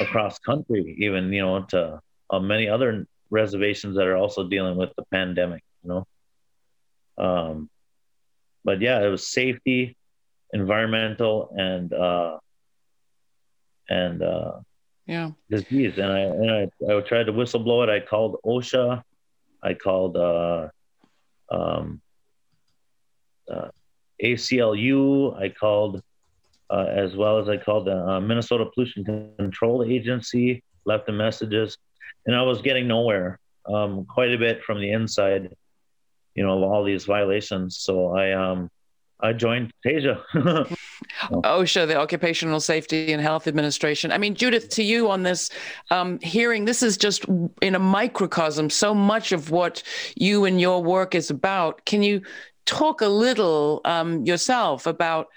[0.00, 2.00] across country, even you know to
[2.30, 5.62] uh, many other reservations that are also dealing with the pandemic.
[5.82, 5.88] You
[7.18, 7.70] know, um,
[8.64, 9.96] but yeah, it was safety,
[10.52, 12.38] environmental, and uh,
[13.88, 14.52] and uh,
[15.06, 15.94] yeah, disease.
[15.98, 17.90] And I and I, I tried to whistleblow it.
[17.90, 19.02] I called OSHA.
[19.62, 20.68] I called uh,
[21.50, 22.00] um,
[23.50, 23.68] uh,
[24.22, 25.40] ACLU.
[25.40, 26.02] I called
[26.72, 29.04] uh, as well as I called the uh, Minnesota Pollution
[29.36, 31.76] Control Agency, left the messages,
[32.26, 33.38] and I was getting nowhere.
[33.72, 35.54] Um, quite a bit from the inside,
[36.34, 37.76] you know, of all these violations.
[37.76, 38.70] So I um,
[39.22, 39.72] I joined.
[39.86, 40.20] OSHA,
[41.86, 44.10] the Occupational Safety and Health Administration.
[44.10, 45.50] I mean, Judith, to you on this
[45.90, 47.24] um, hearing, this is just
[47.60, 49.82] in a microcosm, so much of what
[50.16, 51.84] you and your work is about.
[51.86, 52.22] Can you
[52.66, 55.28] talk a little um, yourself about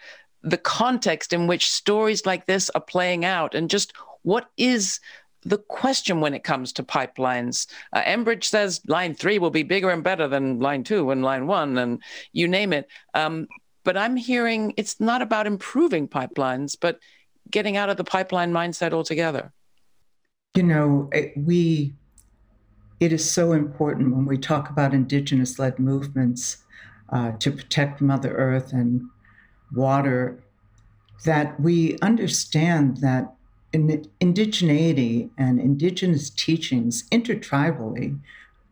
[0.42, 5.00] the context in which stories like this are playing out and just what is
[5.44, 7.68] the question when it comes to pipelines.
[7.94, 11.46] Uh, Enbridge says line three will be bigger and better than line two and line
[11.46, 12.02] one, and
[12.34, 12.88] you name it.
[13.14, 13.48] Um,
[13.86, 17.00] but I'm hearing it's not about improving pipelines, but
[17.50, 19.54] getting out of the pipeline mindset altogether.
[20.56, 21.94] You know, it, we,
[23.00, 26.58] it is so important when we talk about indigenous led movements
[27.10, 29.08] uh, to protect Mother Earth and
[29.74, 30.44] water,
[31.24, 33.34] that we understand that
[33.72, 38.20] in indigeneity and indigenous teachings intertribally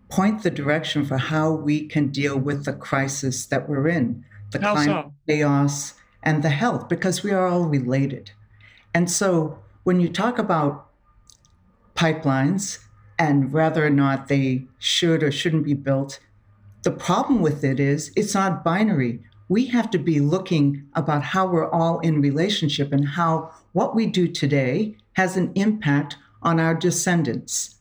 [0.09, 4.23] point the direction for how we can deal with the crisis that we're in,
[4.53, 5.13] the how climate so?
[5.27, 8.31] chaos and the health, because we are all related.
[8.93, 10.89] And so when you talk about
[11.95, 12.79] pipelines
[13.19, 16.19] and whether or not they should or shouldn't be built,
[16.83, 21.45] the problem with it is it's not binary we have to be looking about how
[21.45, 26.73] we're all in relationship and how what we do today has an impact on our
[26.73, 27.75] descendants.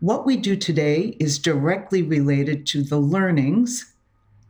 [0.00, 3.94] What we do today is directly related to the learnings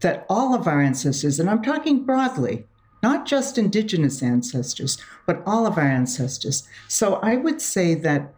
[0.00, 2.66] that all of our ancestors, and I'm talking broadly,
[3.02, 6.66] not just indigenous ancestors, but all of our ancestors.
[6.88, 8.34] So I would say that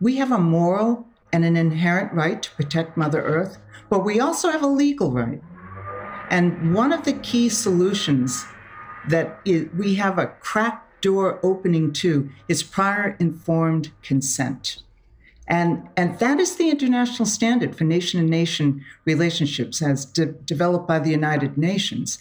[0.00, 4.50] we have a moral and an inherent right to protect Mother Earth, but we also
[4.50, 5.42] have a legal right.
[6.30, 8.44] And one of the key solutions
[9.08, 14.82] that we have a crack door opening to is prior informed consent.
[15.48, 20.86] And, and that is the international standard for nation and nation relationships as de- developed
[20.86, 22.18] by the United Nations.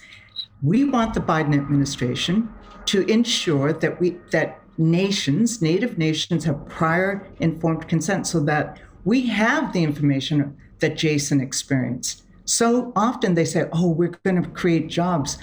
[0.64, 2.50] We want the Biden administration
[2.86, 9.28] to ensure that we that nations, native nations, have prior informed consent so that we
[9.28, 12.24] have the information that Jason experienced.
[12.46, 15.38] So often they say, oh, we're going to create jobs.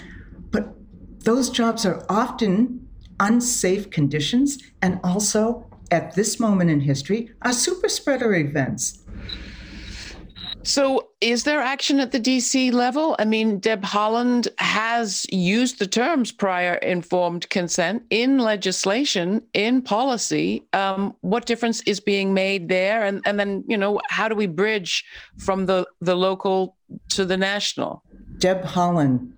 [0.51, 0.73] But
[1.19, 2.87] those jobs are often
[3.19, 9.03] unsafe conditions and also, at this moment in history, are super spreader events.
[10.67, 13.15] So, is there action at the DC level?
[13.19, 20.67] I mean, Deb Haaland has used the terms prior informed consent in legislation, in policy.
[20.73, 23.05] Um, what difference is being made there?
[23.05, 25.05] And, and then, you know, how do we bridge
[25.37, 26.75] from the, the local
[27.11, 28.03] to the national?
[28.37, 29.31] Deb Haaland,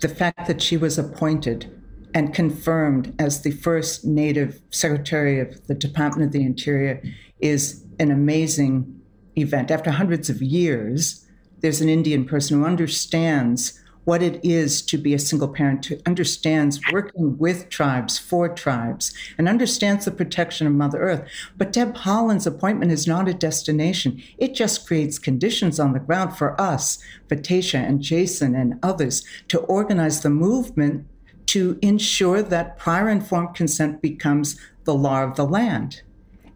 [0.00, 1.79] the fact that she was appointed
[2.14, 7.02] and confirmed as the first Native Secretary of the Department of the Interior
[7.40, 9.00] is an amazing
[9.36, 9.70] event.
[9.70, 11.26] After hundreds of years,
[11.60, 15.98] there's an Indian person who understands what it is to be a single parent, who
[16.06, 21.28] understands working with tribes, for tribes, and understands the protection of Mother Earth.
[21.56, 24.22] But Deb Haaland's appointment is not a destination.
[24.38, 26.98] It just creates conditions on the ground for us,
[27.28, 31.06] for Tasha and Jason and others, to organize the movement
[31.50, 36.00] to ensure that prior informed consent becomes the law of the land.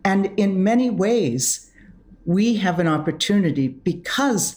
[0.04, 1.68] And in many ways,
[2.24, 4.54] we have an opportunity because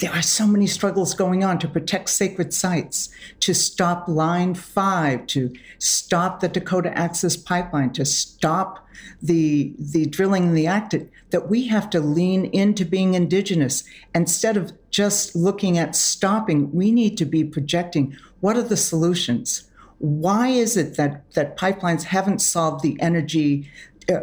[0.00, 5.26] there are so many struggles going on to protect sacred sites, to stop Line 5,
[5.26, 8.86] to stop the Dakota Access Pipeline, to stop
[9.20, 13.82] the, the drilling in the Arctic, that we have to lean into being Indigenous.
[14.14, 19.70] Instead of just looking at stopping, we need to be projecting what are the solutions?
[19.98, 23.70] Why is it that, that pipelines haven't solved the energy,
[24.12, 24.20] uh,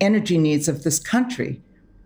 [0.00, 1.62] energy needs of this country?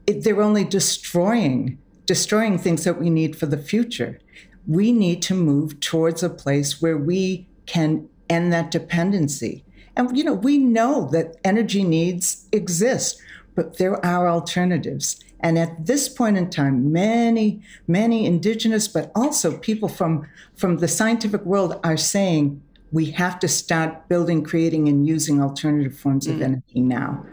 [0.07, 4.19] It, they're only destroying destroying things that we need for the future.
[4.67, 9.65] We need to move towards a place where we can end that dependency.
[9.97, 13.23] And, you know, we know that energy needs exist,
[13.55, 15.21] but there are alternatives.
[15.43, 20.89] And at this point in time, many, many indigenous, but also people from, from the
[20.89, 22.63] scientific world are saying
[22.93, 26.43] we have to start building, creating, and using alternative forms of mm.
[26.43, 27.25] energy now.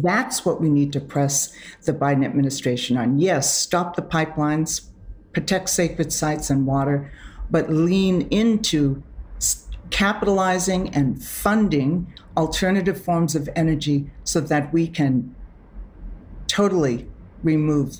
[0.00, 3.18] That's what we need to press the Biden administration on.
[3.18, 4.88] Yes, stop the pipelines,
[5.32, 7.12] protect sacred sites and water,
[7.50, 9.02] but lean into
[9.90, 15.34] capitalizing and funding alternative forms of energy so that we can
[16.46, 17.08] totally
[17.42, 17.98] remove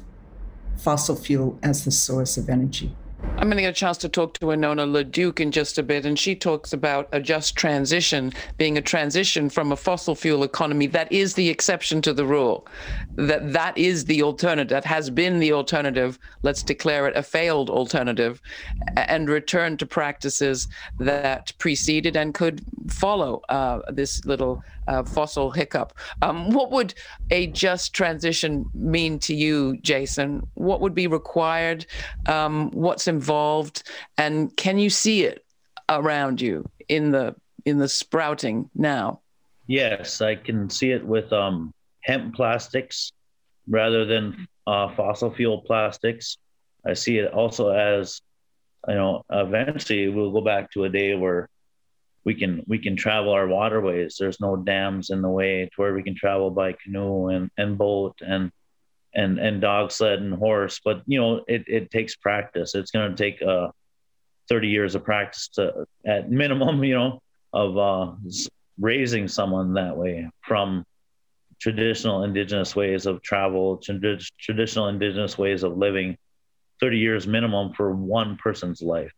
[0.76, 2.94] fossil fuel as the source of energy.
[3.20, 6.06] I'm going to get a chance to talk to Winona LaDuke in just a bit,
[6.06, 10.86] and she talks about a just transition being a transition from a fossil fuel economy
[10.88, 12.66] that is the exception to the rule,
[13.16, 16.16] that that is the alternative, that has been the alternative.
[16.42, 18.40] Let's declare it a failed alternative,
[18.96, 20.68] and return to practices
[21.00, 25.92] that preceded and could follow uh, this little uh, fossil hiccup.
[26.22, 26.94] Um, what would
[27.30, 30.46] a just transition mean to you, Jason?
[30.54, 31.86] What would be required?
[32.26, 33.84] Um, what's involved?
[34.16, 35.44] And can you see it
[35.88, 39.20] around you in the in the sprouting now?
[39.66, 43.12] Yes, I can see it with um, hemp plastics
[43.68, 46.38] rather than uh, fossil fuel plastics.
[46.86, 48.22] I see it also as,
[48.86, 51.50] you know, eventually we'll go back to a day where
[52.28, 54.16] we can we can travel our waterways.
[54.20, 57.78] There's no dams in the way to where we can travel by canoe and, and
[57.78, 58.52] boat and
[59.14, 60.78] and and dog sled and horse.
[60.84, 62.74] But you know, it, it takes practice.
[62.74, 63.68] It's to take uh,
[64.50, 67.22] 30 years of practice to at minimum, you know,
[67.54, 68.12] of uh,
[68.78, 70.84] raising someone that way from
[71.58, 73.80] traditional indigenous ways of travel,
[74.38, 76.18] traditional indigenous ways of living.
[76.80, 79.12] 30 years minimum for one person's life.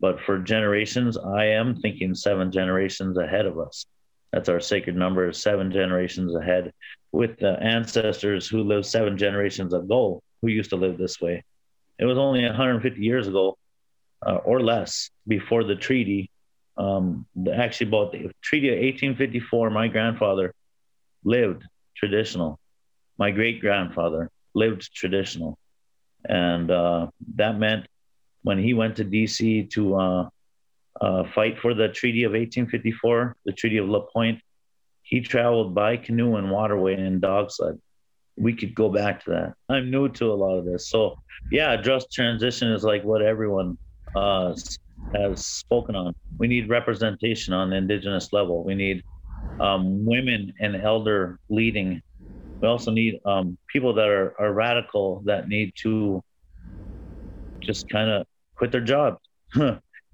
[0.00, 3.84] But for generations, I am thinking seven generations ahead of us.
[4.32, 6.72] That's our sacred number, seven generations ahead,
[7.12, 11.44] with the ancestors who lived seven generations ago, who used to live this way.
[11.98, 13.58] It was only 150 years ago,
[14.26, 16.30] uh, or less, before the treaty.
[16.76, 20.54] Um, actually, about the treaty of 1854, my grandfather
[21.24, 22.58] lived traditional.
[23.18, 25.58] My great grandfather lived traditional,
[26.24, 27.86] and uh, that meant
[28.42, 30.28] when he went to DC to uh,
[31.00, 34.40] uh, fight for the Treaty of 1854, the Treaty of La Pointe,
[35.02, 37.78] he traveled by canoe and waterway and dog sled.
[38.36, 39.54] We could go back to that.
[39.68, 40.88] I'm new to a lot of this.
[40.88, 41.16] So,
[41.50, 43.76] yeah, just transition is like what everyone
[44.14, 44.54] uh,
[45.14, 46.14] has spoken on.
[46.38, 48.64] We need representation on the Indigenous level.
[48.64, 49.02] We need
[49.58, 52.00] um, women and elder leading.
[52.60, 56.22] We also need um, people that are, are radical that need to
[57.60, 58.26] just kind of
[58.60, 59.18] quit their jobs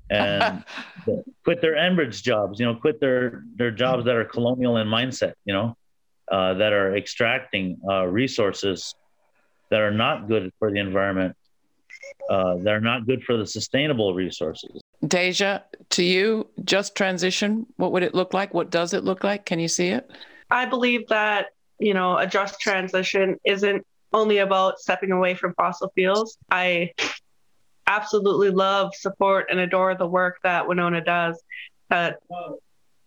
[0.09, 0.65] and
[1.45, 5.33] quit their Enbridge jobs, you know, quit their, their jobs that are colonial in mindset,
[5.45, 5.77] you know,
[6.31, 8.95] uh, that are extracting uh, resources
[9.73, 11.35] that are not good for the environment,
[12.31, 14.81] uh, that are not good for the sustainable resources.
[15.05, 18.55] Deja, to you, just transition, what would it look like?
[18.55, 19.45] What does it look like?
[19.45, 20.09] Can you see it?
[20.53, 21.47] I believe that,
[21.81, 26.39] you know, a just transition isn't only about stepping away from fossil fuels.
[26.49, 26.93] I
[27.87, 31.41] absolutely love, support, and adore the work that Winona does.
[31.91, 32.13] Uh,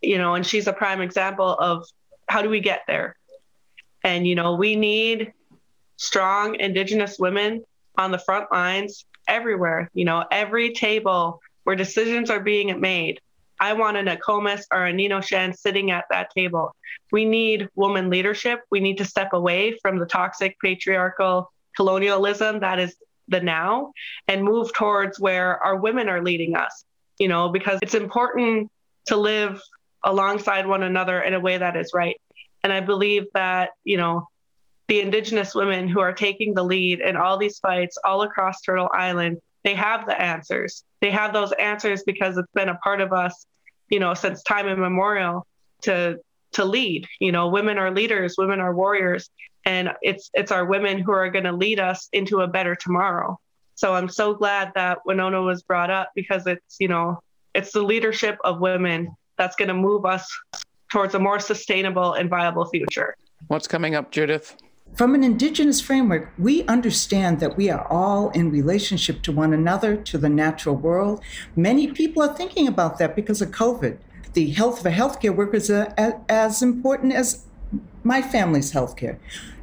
[0.02, 1.86] you know, and she's a prime example of
[2.28, 3.16] how do we get there?
[4.04, 5.34] And, you know, we need
[5.98, 7.64] strong Indigenous women
[7.98, 13.20] on the front lines everywhere, you know, every table where decisions are being made.
[13.60, 16.74] I want a Nokomis or a Ninotchén sitting at that table.
[17.12, 18.62] We need woman leadership.
[18.72, 22.96] We need to step away from the toxic patriarchal colonialism that is
[23.30, 23.94] the now
[24.28, 26.84] and move towards where our women are leading us,
[27.18, 28.70] you know, because it's important
[29.08, 29.62] to live
[30.04, 32.20] alongside one another in a way that is right.
[32.64, 34.28] And I believe that, you know,
[34.88, 38.90] the Indigenous women who are taking the lead in all these fights all across Turtle
[38.94, 40.84] Island, they have the answers.
[41.00, 43.46] They have those answers because it's been a part of us,
[43.90, 45.46] you know, since time immemorial
[45.84, 46.20] to
[46.54, 47.08] to lead.
[47.20, 49.30] You know, women are leaders, women are warriors,
[49.70, 53.30] and it's it's our women who are going to lead us into a better tomorrow
[53.80, 57.24] So I'm so glad that Winona was brought up because it's, you know,
[57.56, 60.28] it's the leadership of women that's going to move us
[60.92, 63.16] towards a more sustainable and viable future.
[63.48, 64.58] What's coming up, Judith?
[64.98, 69.96] From an Indigenous framework, we understand that we are all in relationship to one another,
[69.96, 71.22] to the natural world.
[71.56, 73.98] Many people are thinking about that because of COVID.
[74.34, 75.94] The health of a healthcare worker is uh,
[76.28, 77.46] as important as
[78.04, 79.18] my family's healthcare.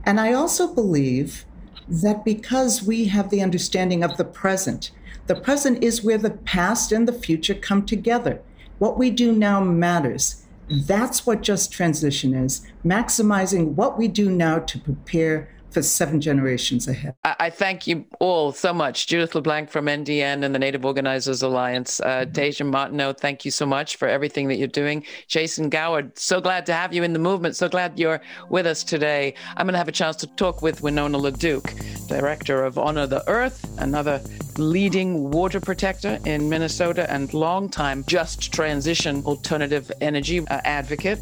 [0.04, 1.44] And I also believe
[1.88, 4.90] that because we have the understanding of the present,
[5.26, 8.40] the present is where the past and the future come together.
[8.78, 10.44] What we do now matters.
[10.68, 16.88] That's what just transition is maximizing what we do now to prepare for seven generations
[16.88, 17.14] ahead.
[17.22, 19.08] I, thank you all so much.
[19.08, 22.00] Judith LeBlanc from NDN and the Native Organizers Alliance.
[22.00, 22.32] Uh, mm-hmm.
[22.32, 25.04] Tasia Martineau, thank you so much for everything that you're doing.
[25.28, 27.56] Jason Goward, so glad to have you in the movement.
[27.56, 29.34] So glad you're with us today.
[29.58, 33.22] I'm going to have a chance to talk with Winona LaDuke, Director of Honor the
[33.28, 34.22] Earth, another
[34.56, 41.20] leading water protector in Minnesota and longtime just transition alternative energy uh, advocate.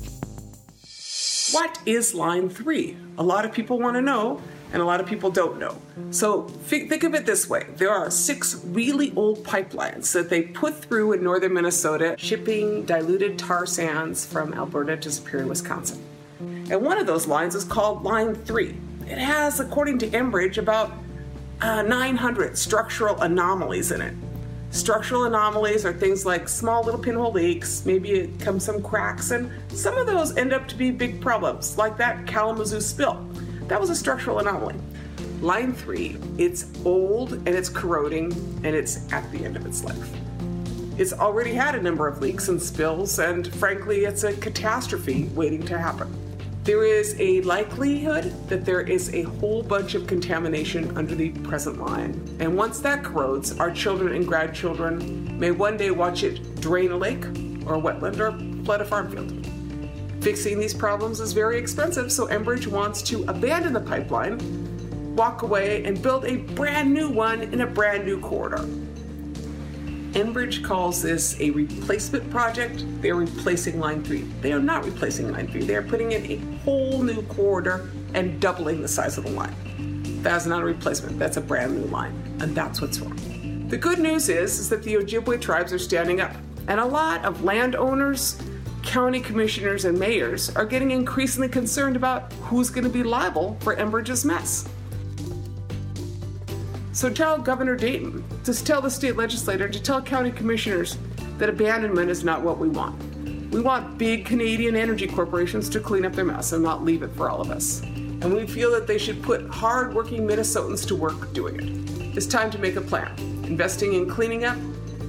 [1.55, 2.97] What is line three?
[3.17, 4.43] A lot of people want to know,
[4.73, 5.81] and a lot of people don't know.
[6.11, 10.75] So think of it this way there are six really old pipelines that they put
[10.75, 16.03] through in northern Minnesota, shipping diluted tar sands from Alberta to Superior, Wisconsin.
[16.41, 18.77] And one of those lines is called Line 3.
[19.07, 20.93] It has, according to Enbridge, about
[21.61, 24.15] uh, 900 structural anomalies in it.
[24.75, 29.49] Structural anomalies are things like small little pinhole leaks, maybe it comes some cracks, and
[29.69, 33.25] some of those end up to be big problems, like that Kalamazoo spill.
[33.69, 34.75] That was a structural anomaly.
[35.41, 38.33] Line 3, it's old and it's corroding
[38.65, 40.11] and it's at the end of its life.
[40.99, 45.63] It's already had a number of leaks and spills, and frankly, it's a catastrophe waiting
[45.67, 46.24] to happen.
[46.65, 51.79] There is a likelihood that there is a whole bunch of contamination under the present
[51.79, 52.13] line.
[52.41, 56.97] And once that corrodes, our children and grandchildren may one day watch it drain a
[56.97, 57.23] lake
[57.67, 59.47] or a wetland or flood a farm field.
[60.25, 64.39] Fixing these problems is very expensive, so Enbridge wants to abandon the pipeline,
[65.15, 68.67] walk away, and build a brand new one in a brand new corridor.
[70.15, 72.85] Enbridge calls this a replacement project.
[73.03, 74.23] They're replacing Line 3.
[74.43, 75.65] They are not replacing Line 3.
[75.65, 79.53] They are putting in a whole new corridor and doubling the size of the line.
[80.23, 82.15] That's not a replacement, that's a brand new line.
[82.39, 83.67] And that's what's wrong.
[83.69, 86.33] The good news is, is that the Ojibwe tribes are standing up.
[86.69, 88.41] And a lot of landowners,
[88.85, 93.75] county commissioners, and mayors are getting increasingly concerned about who's going to be liable for
[93.75, 94.69] Enbridge's mess.
[96.95, 100.97] So tell Governor Dayton to tell the state legislator to tell county commissioners
[101.39, 103.03] that abandonment is not what we want.
[103.51, 107.11] We want big Canadian energy corporations to clean up their mess and not leave it
[107.17, 107.81] for all of us.
[107.83, 112.17] And we feel that they should put hard-working Minnesotans to work doing it.
[112.17, 114.57] It's time to make a plan, investing in cleaning up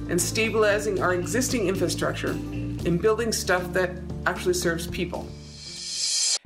[0.08, 3.92] and stabilizing our existing infrastructure and building stuff that
[4.26, 5.28] actually serves people.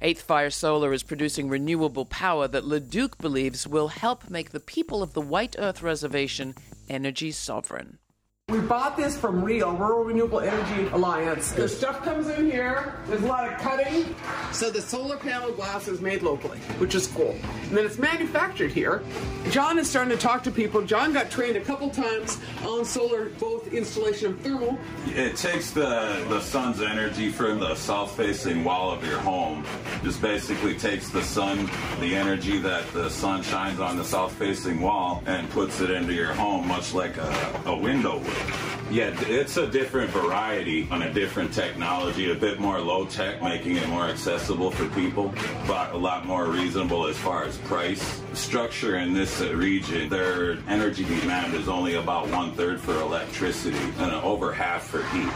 [0.03, 5.03] Eighth Fire Solar is producing renewable power that LaDuke believes will help make the people
[5.03, 6.55] of the White Earth Reservation
[6.89, 7.99] energy sovereign.
[8.51, 11.53] We bought this from RREAL, Rural Renewable Energy Alliance.
[11.53, 12.97] The stuff comes in here.
[13.07, 14.13] There's a lot of cutting.
[14.51, 17.37] So the solar panel glass is made locally, which is cool.
[17.69, 19.05] And then it's manufactured here.
[19.51, 20.83] John is starting to talk to people.
[20.83, 24.77] John got trained a couple times on solar, both installation and thermal.
[25.07, 29.65] It takes the, the sun's energy from the south-facing wall of your home.
[30.03, 31.71] Just basically takes the sun,
[32.01, 36.33] the energy that the sun shines on the south-facing wall, and puts it into your
[36.33, 38.40] home, much like a, a window would.
[38.91, 43.77] Yeah, it's a different variety on a different technology, a bit more low tech, making
[43.77, 45.33] it more accessible for people,
[45.69, 48.21] but a lot more reasonable as far as price.
[48.33, 53.79] Structure in this uh, region, their energy demand is only about one third for electricity
[53.99, 55.33] and over half for heat.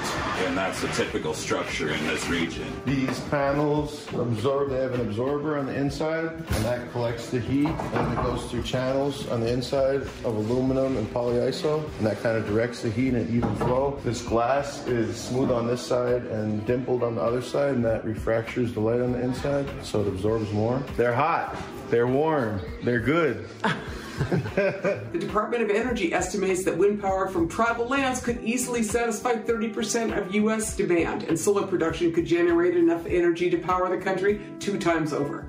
[0.46, 2.66] And that's a typical structure in this region.
[2.84, 7.68] These panels absorb, they have an absorber on the inside, and that collects the heat,
[7.68, 12.36] and it goes through channels on the inside of aluminum and polyiso, and that kind
[12.36, 14.00] of directs the heat and even flow.
[14.04, 18.04] This glass is smooth on this side and dimpled on the other side, and that
[18.04, 20.82] refractures the light on the inside, so it absorbs more.
[20.96, 21.56] They're hot,
[21.90, 23.48] they're warm, they're good.
[24.54, 30.16] the Department of Energy estimates that wind power from tribal lands could easily satisfy 30%
[30.16, 30.76] of U.S.
[30.76, 35.46] demand, and solar production could generate enough energy to power the country two times over.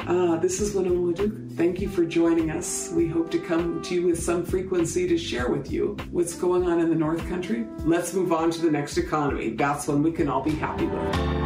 [0.00, 1.43] Uh, this is Winona LaDuke.
[1.56, 2.90] Thank you for joining us.
[2.90, 6.64] We hope to come to you with some frequency to share with you what's going
[6.64, 7.64] on in the North Country.
[7.84, 9.50] Let's move on to the next economy.
[9.50, 11.43] That's one we can all be happy with.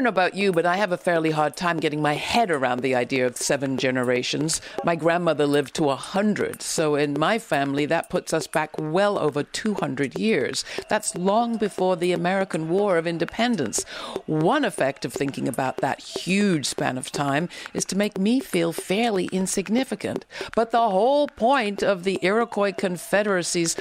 [0.00, 2.94] Know about you, but I have a fairly hard time getting my head around the
[2.94, 4.60] idea of seven generations.
[4.84, 9.18] My grandmother lived to a hundred, so in my family, that puts us back well
[9.18, 10.64] over 200 years.
[10.88, 13.84] That's long before the American War of Independence.
[14.26, 18.72] One effect of thinking about that huge span of time is to make me feel
[18.72, 20.24] fairly insignificant.
[20.54, 23.76] But the whole point of the Iroquois Confederacy's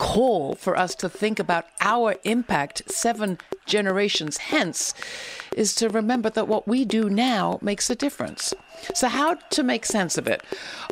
[0.00, 4.94] call for us to think about our impact seven generations hence
[5.56, 8.54] is to remember that what we do now makes a difference.
[8.94, 10.42] So, how to make sense of it?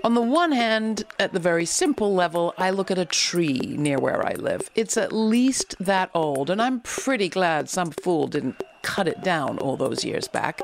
[0.04, 3.98] On the one hand, at the very simple level, I look at a tree near
[3.98, 4.70] where I live.
[4.74, 9.58] It's at least that old, and I'm pretty glad some fool didn't cut it down
[9.58, 10.60] all those years back.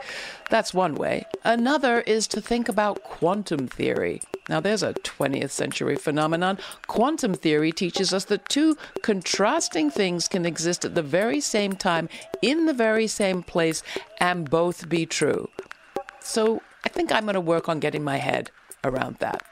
[0.51, 1.27] That's one way.
[1.43, 4.21] Another is to think about quantum theory.
[4.49, 6.59] Now, there's a 20th century phenomenon.
[6.87, 12.09] Quantum theory teaches us that two contrasting things can exist at the very same time,
[12.43, 13.83] in the very same place,
[14.21, 15.49] and both be true.
[16.21, 18.51] So, I think I'm going to work on getting my head
[18.85, 19.43] around that.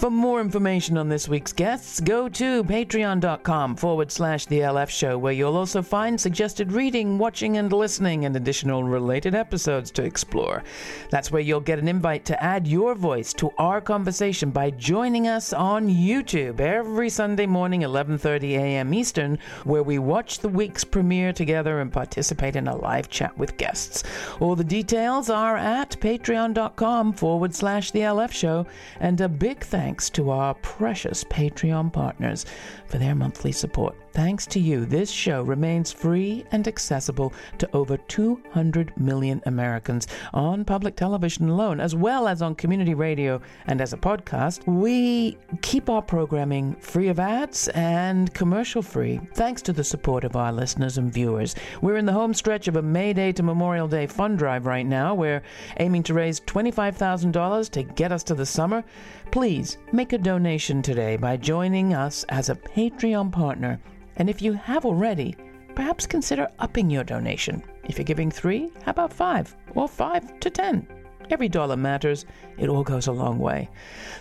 [0.00, 5.18] For more information on this week's guests, go to patreon.com forward slash The LF Show,
[5.18, 10.64] where you'll also find suggested reading, watching, and listening, and additional related episodes to explore.
[11.10, 15.28] That's where you'll get an invite to add your voice to our conversation by joining
[15.28, 18.94] us on YouTube every Sunday morning, 11.30 a.m.
[18.94, 23.58] Eastern, where we watch the week's premiere together and participate in a live chat with
[23.58, 24.02] guests.
[24.40, 28.66] All the details are at patreon.com forward slash The LF Show,
[28.98, 32.46] and a big thanks thanks to our precious Patreon partners
[32.86, 33.96] for their monthly support.
[34.12, 40.64] Thanks to you, this show remains free and accessible to over 200 million Americans on
[40.64, 44.66] public television alone, as well as on community radio and as a podcast.
[44.66, 50.34] We keep our programming free of ads and commercial free, thanks to the support of
[50.34, 51.54] our listeners and viewers.
[51.80, 54.86] We're in the home stretch of a May Day to Memorial Day fund drive right
[54.86, 55.14] now.
[55.14, 55.42] We're
[55.78, 58.82] aiming to raise $25,000 to get us to the summer.
[59.30, 63.80] Please make a donation today by joining us as a Patreon partner.
[64.16, 65.36] And if you have already,
[65.76, 67.62] perhaps consider upping your donation.
[67.84, 69.54] If you're giving three, how about five?
[69.76, 70.84] Or five to ten?
[71.30, 72.26] Every dollar matters.
[72.58, 73.68] It all goes a long way.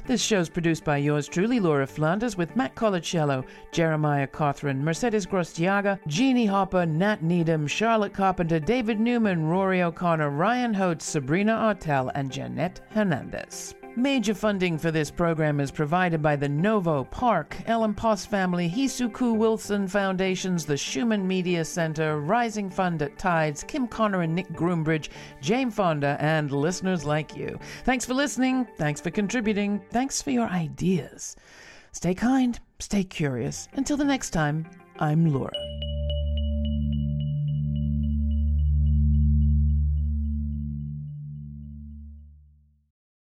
[0.06, 6.00] This show's produced by yours truly, Laura Flanders, with Matt Colacello, Jeremiah Cawthron, Mercedes Grostiaga,
[6.06, 12.32] Jeannie Hopper, Nat Needham, Charlotte Carpenter, David Newman, Rory O'Connor, Ryan Hote, Sabrina Artel, and
[12.32, 13.74] Jeanette Hernandez.
[14.00, 19.36] Major funding for this program is provided by the Novo, Park, Ellen Poss Family, Hisuku
[19.36, 25.10] Wilson Foundations, the Schumann Media Center, Rising Fund at Tides, Kim Connor and Nick Groombridge,
[25.42, 27.60] Jane Fonda, and listeners like you.
[27.84, 28.66] Thanks for listening.
[28.78, 29.82] Thanks for contributing.
[29.92, 31.36] Thanks for your ideas.
[31.92, 33.68] Stay kind, stay curious.
[33.74, 34.66] Until the next time,
[34.98, 35.89] I'm Laura.